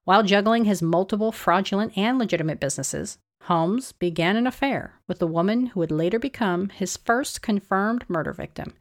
While 0.04 0.22
juggling 0.22 0.64
his 0.64 0.82
multiple 0.82 1.32
fraudulent 1.32 1.96
and 1.96 2.18
legitimate 2.18 2.60
businesses, 2.60 3.18
Holmes 3.42 3.92
began 3.92 4.36
an 4.36 4.46
affair 4.46 4.94
with 5.06 5.18
the 5.18 5.26
woman 5.26 5.66
who 5.66 5.80
would 5.80 5.92
later 5.92 6.18
become 6.18 6.70
his 6.70 6.96
first 6.96 7.42
confirmed 7.42 8.04
murder 8.08 8.32
victim, 8.32 8.74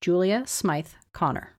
Julia 0.00 0.46
Smythe 0.46 0.88
Connor. 1.12 1.56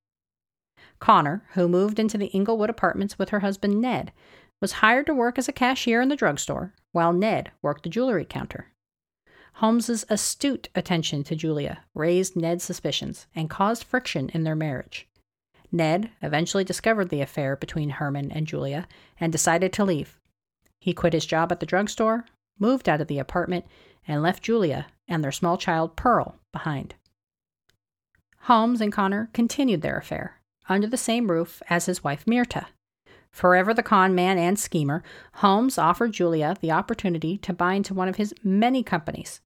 Connor, 1.02 1.44
who 1.54 1.68
moved 1.68 2.00
into 2.00 2.18
the 2.18 2.34
Englewood 2.34 2.70
apartments 2.70 3.18
with 3.18 3.30
her 3.30 3.40
husband 3.42 3.82
Ned, 3.82 4.14
was 4.62 4.74
hired 4.74 5.08
to 5.08 5.16
work 5.16 5.40
as 5.40 5.50
a 5.50 5.52
cashier 5.52 6.00
in 6.00 6.10
the 6.10 6.16
drugstore, 6.16 6.74
while 6.92 7.12
Ned 7.12 7.52
worked 7.62 7.84
the 7.84 7.90
jewelry 7.90 8.24
counter. 8.24 8.68
Holmes's 9.56 10.06
astute 10.10 10.70
attention 10.76 11.24
to 11.24 11.36
Julia 11.36 11.84
raised 11.96 12.36
Ned's 12.36 12.64
suspicions 12.64 13.26
and 13.36 13.50
caused 13.50 13.84
friction 13.84 14.30
in 14.30 14.44
their 14.44 14.56
marriage. 14.56 15.08
Ned 15.72 16.12
eventually 16.22 16.64
discovered 16.64 17.10
the 17.10 17.22
affair 17.22 17.56
between 17.56 17.90
Herman 17.90 18.32
and 18.32 18.46
Julia 18.46 18.88
and 19.20 19.32
decided 19.32 19.74
to 19.74 19.84
leave. 19.84 20.20
He 20.80 20.94
quit 20.94 21.14
his 21.14 21.26
job 21.26 21.52
at 21.52 21.60
the 21.60 21.66
drugstore, 21.66 22.26
moved 22.60 22.88
out 22.88 23.02
of 23.02 23.08
the 23.08 23.20
apartment, 23.20 23.66
and 24.08 24.22
left 24.22 24.44
Julia 24.44 24.88
and 25.08 25.24
their 25.24 25.32
small 25.32 25.58
child 25.58 25.96
Pearl 25.96 26.36
behind. 26.52 26.94
Holmes 28.42 28.82
and 28.82 28.94
Connor 28.94 29.30
continued 29.34 29.82
their 29.82 29.98
affair 29.98 30.41
under 30.72 30.88
the 30.88 30.98
same 30.98 31.30
roof 31.30 31.62
as 31.70 31.86
his 31.86 32.04
wife 32.04 32.26
Myrta. 32.26 32.68
Forever 33.32 33.74
the 33.74 33.84
con 33.84 34.16
man 34.16 34.38
and 34.38 34.58
schemer, 34.58 35.04
Holmes 35.36 35.78
offered 35.78 36.14
Julia 36.14 36.56
the 36.60 36.72
opportunity 36.72 37.38
to 37.40 37.54
buy 37.54 37.74
into 37.74 37.94
one 37.94 38.10
of 38.10 38.16
his 38.16 38.34
many 38.44 38.82
companies. 38.82 39.42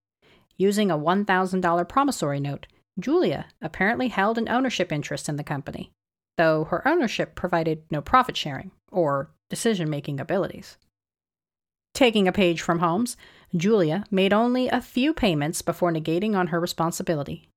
Using 0.58 0.90
a 0.90 0.98
$1,000 0.98 1.90
promissory 1.90 2.40
note, 2.40 2.68
Julia 2.98 3.48
apparently 3.62 4.08
held 4.08 4.38
an 4.38 4.48
ownership 4.48 4.92
interest 4.92 5.28
in 5.28 5.36
the 5.36 5.44
company 5.44 5.92
though 6.38 6.66
her 6.66 6.88
ownership 6.88 7.36
provided 7.36 7.84
no 7.90 8.02
profit 8.02 8.38
sharing 8.38 8.72
or 8.92 9.32
decision 9.50 9.90
making 9.90 10.20
abilities. 10.20 10.78
Taking 11.94 12.28
a 12.28 12.34
page 12.34 12.62
from 12.62 12.80
Holmes, 12.80 13.16
Julia 13.56 14.04
made 14.12 14.34
only 14.34 14.68
a 14.68 14.82
few 14.82 15.14
payments 15.14 15.62
before 15.62 15.92
negating 15.92 16.36
on 16.36 16.48
her 16.48 16.60
responsibility. 16.60 17.48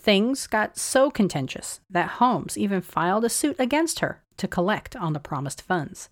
Things 0.00 0.46
got 0.46 0.78
so 0.78 1.10
contentious 1.10 1.80
that 1.90 2.12
Holmes 2.12 2.56
even 2.56 2.80
filed 2.80 3.22
a 3.22 3.28
suit 3.28 3.56
against 3.58 4.00
her 4.00 4.22
to 4.38 4.48
collect 4.48 4.96
on 4.96 5.12
the 5.12 5.20
promised 5.20 5.60
funds. 5.60 6.08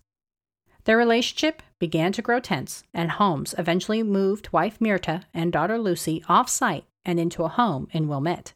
Their 0.83 0.95
relationship 0.95 1.63
began 1.79 2.11
to 2.11 2.21
grow 2.21 2.39
tense, 2.39 2.83
and 2.93 3.09
Holmes 3.09 3.55
eventually 3.57 4.03
moved 4.03 4.53
wife 4.53 4.77
Myrta 4.77 5.23
and 5.33 5.51
daughter 5.51 5.79
Lucy 5.79 6.23
off 6.29 6.49
site 6.49 6.85
and 7.03 7.19
into 7.19 7.43
a 7.43 7.49
home 7.49 7.87
in 7.91 8.07
Wilmette. 8.07 8.53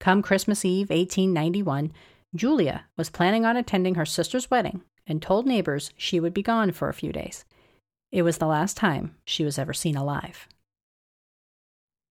Come 0.00 0.22
Christmas 0.22 0.64
Eve 0.64 0.88
1891, 0.88 1.92
Julia 2.34 2.86
was 2.96 3.10
planning 3.10 3.44
on 3.44 3.58
attending 3.58 3.96
her 3.96 4.06
sister's 4.06 4.50
wedding 4.50 4.80
and 5.06 5.20
told 5.20 5.46
neighbors 5.46 5.90
she 5.98 6.18
would 6.18 6.32
be 6.32 6.42
gone 6.42 6.72
for 6.72 6.88
a 6.88 6.94
few 6.94 7.12
days. 7.12 7.44
It 8.10 8.22
was 8.22 8.38
the 8.38 8.46
last 8.46 8.78
time 8.78 9.14
she 9.26 9.44
was 9.44 9.58
ever 9.58 9.74
seen 9.74 9.96
alive. 9.96 10.48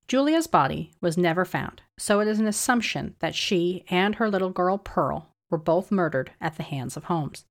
Julia's 0.07 0.47
body 0.47 0.91
was 1.01 1.17
never 1.17 1.45
found, 1.45 1.81
so 1.97 2.19
it 2.19 2.27
is 2.27 2.39
an 2.39 2.47
assumption 2.47 3.15
that 3.19 3.35
she 3.35 3.83
and 3.89 4.15
her 4.15 4.29
little 4.29 4.49
girl 4.49 4.77
Pearl 4.77 5.29
were 5.49 5.57
both 5.57 5.91
murdered 5.91 6.31
at 6.41 6.57
the 6.57 6.63
hands 6.63 6.97
of 6.97 7.05
Holmes. 7.05 7.45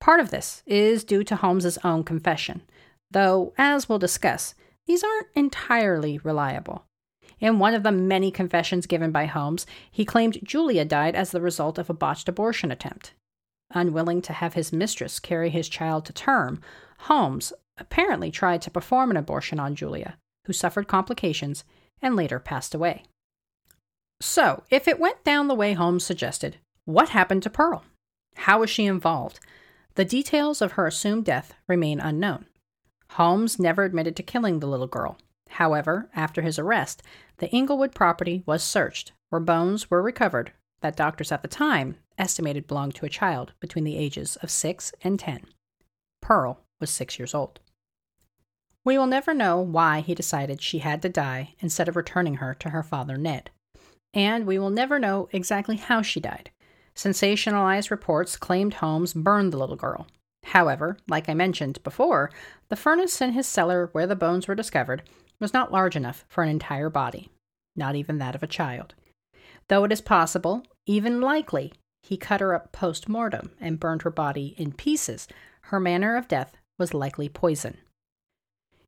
Part 0.00 0.20
of 0.20 0.30
this 0.30 0.62
is 0.66 1.04
due 1.04 1.24
to 1.24 1.36
Holmes's 1.36 1.78
own 1.84 2.04
confession, 2.04 2.62
though, 3.10 3.52
as 3.58 3.88
we'll 3.88 3.98
discuss, 3.98 4.54
these 4.86 5.04
aren't 5.04 5.28
entirely 5.34 6.18
reliable. 6.18 6.84
In 7.38 7.58
one 7.58 7.74
of 7.74 7.82
the 7.82 7.92
many 7.92 8.30
confessions 8.30 8.86
given 8.86 9.12
by 9.12 9.26
Holmes, 9.26 9.66
he 9.90 10.04
claimed 10.04 10.40
Julia 10.44 10.84
died 10.84 11.14
as 11.14 11.30
the 11.30 11.40
result 11.40 11.78
of 11.78 11.90
a 11.90 11.94
botched 11.94 12.28
abortion 12.28 12.70
attempt. 12.70 13.14
Unwilling 13.72 14.20
to 14.22 14.32
have 14.32 14.54
his 14.54 14.72
mistress 14.72 15.18
carry 15.18 15.48
his 15.48 15.68
child 15.68 16.04
to 16.06 16.12
term, 16.12 16.60
Holmes 17.00 17.52
apparently 17.78 18.30
tried 18.30 18.62
to 18.62 18.70
perform 18.70 19.10
an 19.10 19.16
abortion 19.16 19.58
on 19.58 19.74
Julia, 19.74 20.18
who 20.46 20.52
suffered 20.52 20.88
complications 20.88 21.64
and 22.02 22.16
later 22.16 22.38
passed 22.38 22.74
away. 22.74 23.04
So, 24.20 24.64
if 24.70 24.86
it 24.86 25.00
went 25.00 25.24
down 25.24 25.48
the 25.48 25.54
way 25.54 25.72
Holmes 25.72 26.04
suggested, 26.04 26.58
what 26.84 27.10
happened 27.10 27.42
to 27.44 27.50
Pearl? 27.50 27.84
How 28.36 28.60
was 28.60 28.70
she 28.70 28.84
involved? 28.84 29.40
The 29.94 30.04
details 30.04 30.62
of 30.62 30.72
her 30.72 30.86
assumed 30.86 31.24
death 31.24 31.54
remain 31.66 32.00
unknown. 32.00 32.46
Holmes 33.12 33.58
never 33.58 33.84
admitted 33.84 34.14
to 34.16 34.22
killing 34.22 34.60
the 34.60 34.68
little 34.68 34.86
girl. 34.86 35.18
However, 35.48 36.08
after 36.14 36.42
his 36.42 36.58
arrest, 36.58 37.02
the 37.38 37.48
Englewood 37.54 37.94
property 37.94 38.42
was 38.46 38.62
searched, 38.62 39.12
where 39.30 39.40
bones 39.40 39.90
were 39.90 40.02
recovered 40.02 40.52
that 40.80 40.96
doctors 40.96 41.32
at 41.32 41.42
the 41.42 41.48
time 41.48 41.96
estimated 42.18 42.66
belonged 42.66 42.94
to 42.94 43.06
a 43.06 43.10
child 43.10 43.52
between 43.60 43.84
the 43.84 43.96
ages 43.96 44.36
of 44.36 44.50
6 44.50 44.92
and 45.02 45.18
10. 45.18 45.46
Pearl 46.20 46.60
was 46.78 46.90
6 46.90 47.18
years 47.18 47.34
old. 47.34 47.58
We 48.84 48.96
will 48.96 49.06
never 49.06 49.34
know 49.34 49.60
why 49.60 50.00
he 50.00 50.14
decided 50.14 50.62
she 50.62 50.78
had 50.78 51.02
to 51.02 51.08
die 51.08 51.54
instead 51.60 51.88
of 51.88 51.96
returning 51.96 52.36
her 52.36 52.54
to 52.54 52.70
her 52.70 52.82
father 52.82 53.16
Ned. 53.16 53.50
And 54.14 54.46
we 54.46 54.58
will 54.58 54.70
never 54.70 54.98
know 54.98 55.28
exactly 55.32 55.76
how 55.76 56.02
she 56.02 56.20
died. 56.20 56.50
Sensationalized 56.96 57.90
reports 57.90 58.36
claimed 58.36 58.74
Holmes 58.74 59.12
burned 59.12 59.52
the 59.52 59.58
little 59.58 59.76
girl. 59.76 60.06
However, 60.44 60.96
like 61.08 61.28
I 61.28 61.34
mentioned 61.34 61.82
before, 61.84 62.30
the 62.68 62.76
furnace 62.76 63.20
in 63.20 63.32
his 63.32 63.46
cellar 63.46 63.90
where 63.92 64.06
the 64.06 64.16
bones 64.16 64.48
were 64.48 64.54
discovered 64.54 65.02
was 65.38 65.52
not 65.52 65.72
large 65.72 65.96
enough 65.96 66.24
for 66.28 66.42
an 66.42 66.50
entire 66.50 66.90
body, 66.90 67.30
not 67.76 67.94
even 67.94 68.18
that 68.18 68.34
of 68.34 68.42
a 68.42 68.48
child. 68.48 68.94
Though 69.68 69.84
it 69.84 69.92
is 69.92 70.00
possible, 70.00 70.64
even 70.86 71.20
likely, 71.20 71.72
he 72.02 72.16
cut 72.16 72.40
her 72.40 72.54
up 72.54 72.72
post 72.72 73.08
mortem 73.08 73.52
and 73.60 73.78
burned 73.78 74.02
her 74.02 74.10
body 74.10 74.54
in 74.56 74.72
pieces, 74.72 75.28
her 75.62 75.78
manner 75.78 76.16
of 76.16 76.28
death 76.28 76.56
was 76.78 76.94
likely 76.94 77.28
poison. 77.28 77.76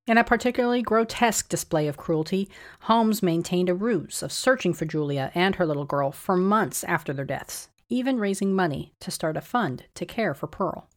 In 0.06 0.18
a 0.18 0.24
particularly 0.24 0.82
grotesque 0.82 1.48
display 1.48 1.86
of 1.86 1.96
cruelty, 1.96 2.48
Holmes 2.80 3.22
maintained 3.22 3.68
a 3.68 3.74
ruse 3.74 4.22
of 4.22 4.32
searching 4.32 4.74
for 4.74 4.84
Julia 4.84 5.30
and 5.34 5.54
her 5.54 5.66
little 5.66 5.84
girl 5.84 6.10
for 6.10 6.36
months 6.36 6.82
after 6.84 7.12
their 7.12 7.24
deaths, 7.24 7.68
even 7.88 8.18
raising 8.18 8.52
money 8.52 8.92
to 9.00 9.12
start 9.12 9.36
a 9.36 9.40
fund 9.40 9.84
to 9.94 10.04
care 10.04 10.34
for 10.34 10.48
Pearl. 10.48 10.88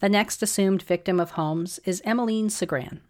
The 0.00 0.08
next 0.08 0.42
assumed 0.42 0.82
victim 0.82 1.20
of 1.20 1.32
Holmes 1.32 1.78
is 1.84 2.02
Emmeline 2.04 2.48
Cigrand, 2.48 3.00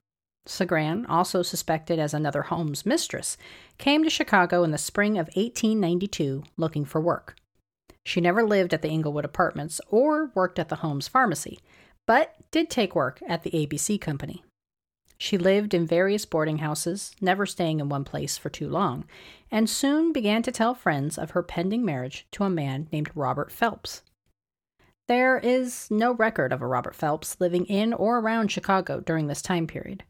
Cigrand, 0.48 1.06
also 1.08 1.42
suspected 1.42 1.98
as 1.98 2.14
another 2.14 2.42
Holmes 2.42 2.86
mistress, 2.86 3.36
came 3.76 4.02
to 4.02 4.10
Chicago 4.10 4.64
in 4.64 4.70
the 4.70 4.78
spring 4.78 5.18
of 5.18 5.26
1892 5.28 6.42
looking 6.56 6.84
for 6.84 7.00
work. 7.00 7.36
She 8.04 8.20
never 8.20 8.42
lived 8.42 8.72
at 8.72 8.82
the 8.82 8.88
Englewood 8.88 9.24
apartments 9.24 9.80
or 9.88 10.32
worked 10.34 10.58
at 10.58 10.70
the 10.70 10.76
Holmes 10.76 11.06
pharmacy, 11.06 11.60
but 12.06 12.34
did 12.50 12.70
take 12.70 12.94
work 12.94 13.20
at 13.28 13.42
the 13.42 13.50
ABC 13.50 14.00
company. 14.00 14.42
She 15.18 15.36
lived 15.36 15.74
in 15.74 15.86
various 15.86 16.24
boarding 16.24 16.58
houses, 16.58 17.12
never 17.20 17.44
staying 17.44 17.80
in 17.80 17.88
one 17.88 18.04
place 18.04 18.38
for 18.38 18.50
too 18.50 18.68
long, 18.68 19.04
and 19.50 19.68
soon 19.68 20.12
began 20.12 20.42
to 20.44 20.52
tell 20.52 20.74
friends 20.74 21.18
of 21.18 21.30
her 21.30 21.42
pending 21.42 21.84
marriage 21.84 22.26
to 22.32 22.44
a 22.44 22.50
man 22.50 22.88
named 22.92 23.10
Robert 23.14 23.50
Phelps. 23.50 24.02
There 25.08 25.38
is 25.38 25.90
no 25.90 26.12
record 26.12 26.52
of 26.52 26.62
a 26.62 26.66
Robert 26.66 26.94
Phelps 26.94 27.40
living 27.40 27.64
in 27.64 27.92
or 27.92 28.18
around 28.18 28.52
Chicago 28.52 29.00
during 29.00 29.26
this 29.26 29.42
time 29.42 29.66
period. 29.66 30.04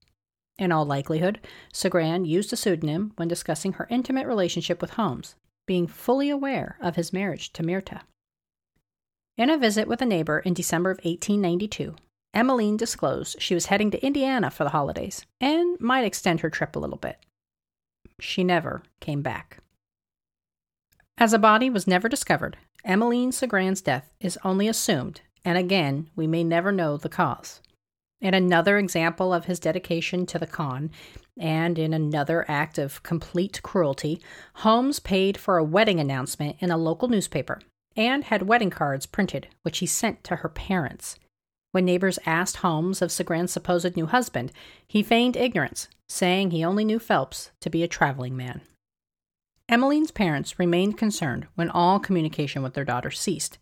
In 0.59 0.73
all 0.73 0.85
likelihood, 0.85 1.41
Cigrand 1.73 2.27
used 2.27 2.53
a 2.53 2.57
pseudonym 2.57 3.13
when 3.17 3.29
discussing 3.29 3.75
her 3.75 3.87
intimate 3.91 4.27
relationship 4.27 4.83
with 4.83 4.91
Holmes, 4.91 5.37
being 5.67 5.87
fully 5.87 6.29
aware 6.29 6.77
of 6.83 6.97
his 6.97 7.13
marriage 7.13 7.53
to 7.53 7.63
Myrta. 7.63 8.01
In 9.37 9.51
a 9.51 9.57
visit 9.57 9.87
with 9.87 10.03
a 10.03 10.07
neighbor 10.07 10.41
in 10.41 10.53
December 10.53 10.91
of 10.91 10.99
1892, 10.99 11.95
Emmeline 12.35 12.77
disclosed 12.77 13.41
she 13.41 13.55
was 13.55 13.67
heading 13.67 13.91
to 13.91 14.05
Indiana 14.05 14.51
for 14.51 14.65
the 14.65 14.71
holidays 14.71 15.25
and 15.41 15.81
might 15.81 16.05
extend 16.05 16.41
her 16.41 16.51
trip 16.51 16.77
a 16.77 16.79
little 16.79 16.99
bit. 16.99 17.19
She 18.21 18.45
never 18.45 18.83
came 19.01 19.23
back. 19.23 19.59
As 21.17 21.33
a 21.33 21.39
body 21.39 21.69
was 21.69 21.87
never 21.87 22.09
discovered, 22.09 22.57
Emmeline 22.85 23.33
Cigrand's 23.33 23.81
death 23.81 24.13
is 24.21 24.39
only 24.45 24.69
assumed, 24.69 25.21
and 25.45 25.59
again, 25.59 26.11
we 26.15 26.27
may 26.27 26.45
never 26.45 26.71
know 26.71 26.97
the 26.97 27.09
cause. 27.09 27.61
In 28.21 28.35
another 28.35 28.79
example 28.79 29.33
of 29.33 29.45
his 29.45 29.61
dedication 29.61 30.27
to 30.27 30.39
the 30.39 30.47
con, 30.47 30.91
and 31.39 31.79
in 31.79 31.93
another 31.93 32.45
act 32.49 32.79
of 32.79 33.03
complete 33.03 33.63
cruelty, 33.63 34.21
Holmes 34.55 34.99
paid 34.99 35.37
for 35.37 35.57
a 35.57 35.65
wedding 35.65 36.01
announcement 36.01 36.57
in 36.61 36.71
a 36.71 36.77
local 36.77 37.09
newspaper 37.09 37.61
and 37.97 38.25
had 38.25 38.43
wedding 38.43 38.71
cards 38.71 39.07
printed, 39.07 39.49
which 39.63 39.79
he 39.79 39.87
sent 39.87 40.25
to 40.25 40.37
her 40.37 40.49
parents. 40.49 41.17
When 41.73 41.85
neighbors 41.85 42.19
asked 42.25 42.59
Holmes 42.59 43.03
of 43.03 43.13
Cigrand's 43.13 43.53
supposed 43.53 43.97
new 43.97 44.07
husband, 44.07 44.53
he 44.87 45.03
feigned 45.03 45.37
ignorance, 45.37 45.89
saying 46.09 46.51
he 46.51 46.65
only 46.65 46.85
knew 46.85 46.99
Phelps 46.99 47.51
to 47.61 47.69
be 47.69 47.83
a 47.83 47.89
traveling 47.89 48.37
man. 48.37 48.63
Emmeline's 49.69 50.11
parents 50.11 50.59
remained 50.59 50.97
concerned 50.97 51.47
when 51.55 51.69
all 51.69 52.01
communication 52.01 52.63
with 52.63 52.73
their 52.73 52.87
daughter 52.87 53.11
ceased. 53.11 53.59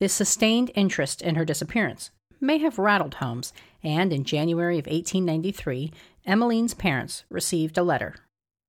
This 0.00 0.14
sustained 0.14 0.70
interest 0.74 1.20
in 1.20 1.34
her 1.34 1.44
disappearance 1.44 2.10
may 2.40 2.58
have 2.58 2.78
rattled 2.78 3.14
Holmes, 3.14 3.52
and 3.82 4.12
in 4.12 4.24
January 4.24 4.78
of 4.78 4.86
1893, 4.86 5.92
Emmeline's 6.24 6.74
parents 6.74 7.24
received 7.30 7.76
a 7.76 7.82
letter, 7.82 8.16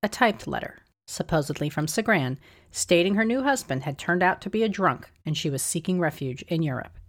a 0.04 0.10
typed 0.10 0.46
letter, 0.46 0.80
supposedly 1.06 1.70
from 1.70 1.88
Cigrand, 1.88 2.38
stating 2.72 3.16
her 3.16 3.26
new 3.26 3.44
husband 3.44 3.84
had 3.84 3.98
turned 3.98 4.22
out 4.22 4.42
to 4.42 4.50
be 4.50 4.64
a 4.64 4.70
drunk 4.70 5.10
and 5.26 5.38
she 5.38 5.50
was 5.50 5.62
seeking 5.62 6.00
refuge 6.00 6.42
in 6.44 6.62
Europe. 6.62 7.00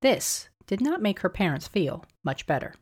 This 0.00 0.48
did 0.66 0.80
not 0.80 1.02
make 1.02 1.20
her 1.20 1.28
parents 1.28 1.68
feel 1.68 2.04
much 2.24 2.46
better. 2.46 2.74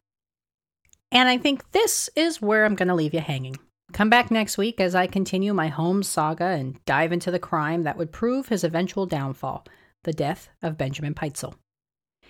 And 1.12 1.28
I 1.28 1.38
think 1.38 1.72
this 1.72 2.08
is 2.14 2.40
where 2.40 2.64
I'm 2.64 2.76
going 2.76 2.88
to 2.88 2.94
leave 2.94 3.14
you 3.14 3.20
hanging. 3.20 3.56
Come 3.92 4.08
back 4.08 4.30
next 4.30 4.56
week 4.56 4.80
as 4.80 4.94
I 4.94 5.08
continue 5.08 5.52
my 5.52 5.68
Holmes 5.68 6.08
saga 6.08 6.44
and 6.44 6.82
dive 6.84 7.12
into 7.12 7.30
the 7.30 7.40
crime 7.40 7.82
that 7.82 7.96
would 7.96 8.12
prove 8.12 8.48
his 8.48 8.64
eventual 8.64 9.06
downfall 9.06 9.66
the 10.04 10.12
death 10.12 10.48
of 10.62 10.78
Benjamin 10.78 11.14
Pitezel. 11.14 11.54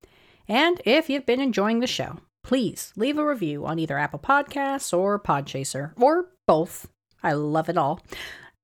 And 0.47 0.79
if 0.85 1.09
you've 1.09 1.25
been 1.25 1.41
enjoying 1.41 1.79
the 1.79 1.87
show, 1.87 2.19
please 2.45 2.93
leave 2.95 3.17
a 3.17 3.25
review 3.25 3.65
on 3.65 3.79
either 3.79 3.97
Apple 3.97 4.19
Podcasts 4.19 4.95
or 4.95 5.19
Podchaser, 5.19 5.93
or 5.99 6.27
both. 6.45 6.87
I 7.23 7.33
love 7.33 7.69
it 7.69 7.77
all. 7.77 8.01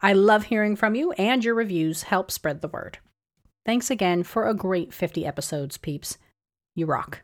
I 0.01 0.13
love 0.13 0.45
hearing 0.45 0.75
from 0.75 0.93
you, 0.93 1.13
and 1.13 1.43
your 1.43 1.55
reviews 1.55 2.03
help 2.03 2.29
spread 2.29 2.61
the 2.61 2.67
word. 2.67 2.99
Thanks 3.65 3.89
again 3.89 4.21
for 4.21 4.47
a 4.47 4.53
great 4.53 4.93
50 4.93 5.25
episodes, 5.25 5.77
peeps. 5.77 6.19
You 6.75 6.85
rock. 6.85 7.23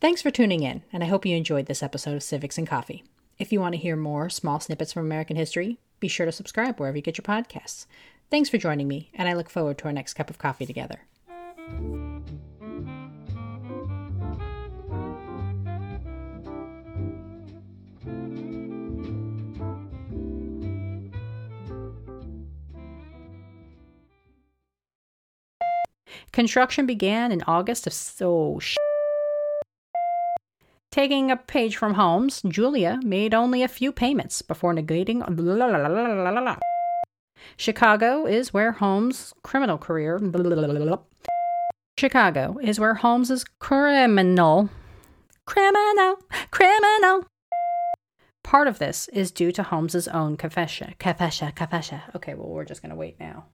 Thanks 0.00 0.22
for 0.22 0.30
tuning 0.30 0.62
in, 0.62 0.82
and 0.90 1.04
I 1.04 1.06
hope 1.06 1.26
you 1.26 1.36
enjoyed 1.36 1.66
this 1.66 1.82
episode 1.82 2.14
of 2.14 2.22
Civics 2.22 2.56
and 2.56 2.66
Coffee. 2.66 3.04
If 3.38 3.52
you 3.52 3.60
want 3.60 3.74
to 3.74 3.80
hear 3.80 3.94
more 3.94 4.30
small 4.30 4.58
snippets 4.58 4.94
from 4.94 5.04
American 5.04 5.36
history, 5.36 5.78
be 6.00 6.08
sure 6.08 6.24
to 6.24 6.32
subscribe 6.32 6.80
wherever 6.80 6.96
you 6.96 7.02
get 7.02 7.18
your 7.18 7.24
podcasts. 7.24 7.84
Thanks 8.30 8.48
for 8.48 8.56
joining 8.56 8.88
me, 8.88 9.10
and 9.12 9.28
I 9.28 9.34
look 9.34 9.50
forward 9.50 9.76
to 9.78 9.84
our 9.84 9.92
next 9.92 10.14
cup 10.14 10.30
of 10.30 10.38
coffee 10.38 10.64
together. 10.64 11.02
Construction 26.32 26.86
began 26.86 27.30
in 27.30 27.42
August 27.46 27.86
of 27.86 27.92
so. 27.92 28.26
Oh, 28.26 28.60
Taking 30.90 31.30
a 31.30 31.36
page 31.36 31.76
from 31.76 31.94
Holmes, 31.94 32.42
Julia 32.46 33.00
made 33.02 33.32
only 33.32 33.62
a 33.62 33.68
few 33.68 33.92
payments 33.92 34.42
before 34.42 34.74
negating. 34.74 35.22
Chicago 37.56 38.26
is 38.26 38.52
where 38.52 38.72
Holmes' 38.72 39.32
criminal 39.42 39.78
career. 39.78 40.18
Chicago 41.98 42.58
is 42.62 42.78
where 42.78 42.94
Holmes's 42.94 43.44
criminal, 43.58 44.68
criminal, 45.46 46.16
criminal. 46.50 47.24
Part 48.44 48.68
of 48.68 48.78
this 48.78 49.08
is 49.08 49.30
due 49.30 49.52
to 49.52 49.62
Holmes's 49.62 50.08
own 50.08 50.36
confession. 50.36 50.94
Confession, 50.98 51.52
confession. 51.52 52.00
Okay, 52.14 52.34
well, 52.34 52.48
we're 52.48 52.64
just 52.64 52.82
going 52.82 52.90
to 52.90 52.96
wait 52.96 53.18
now. 53.20 53.46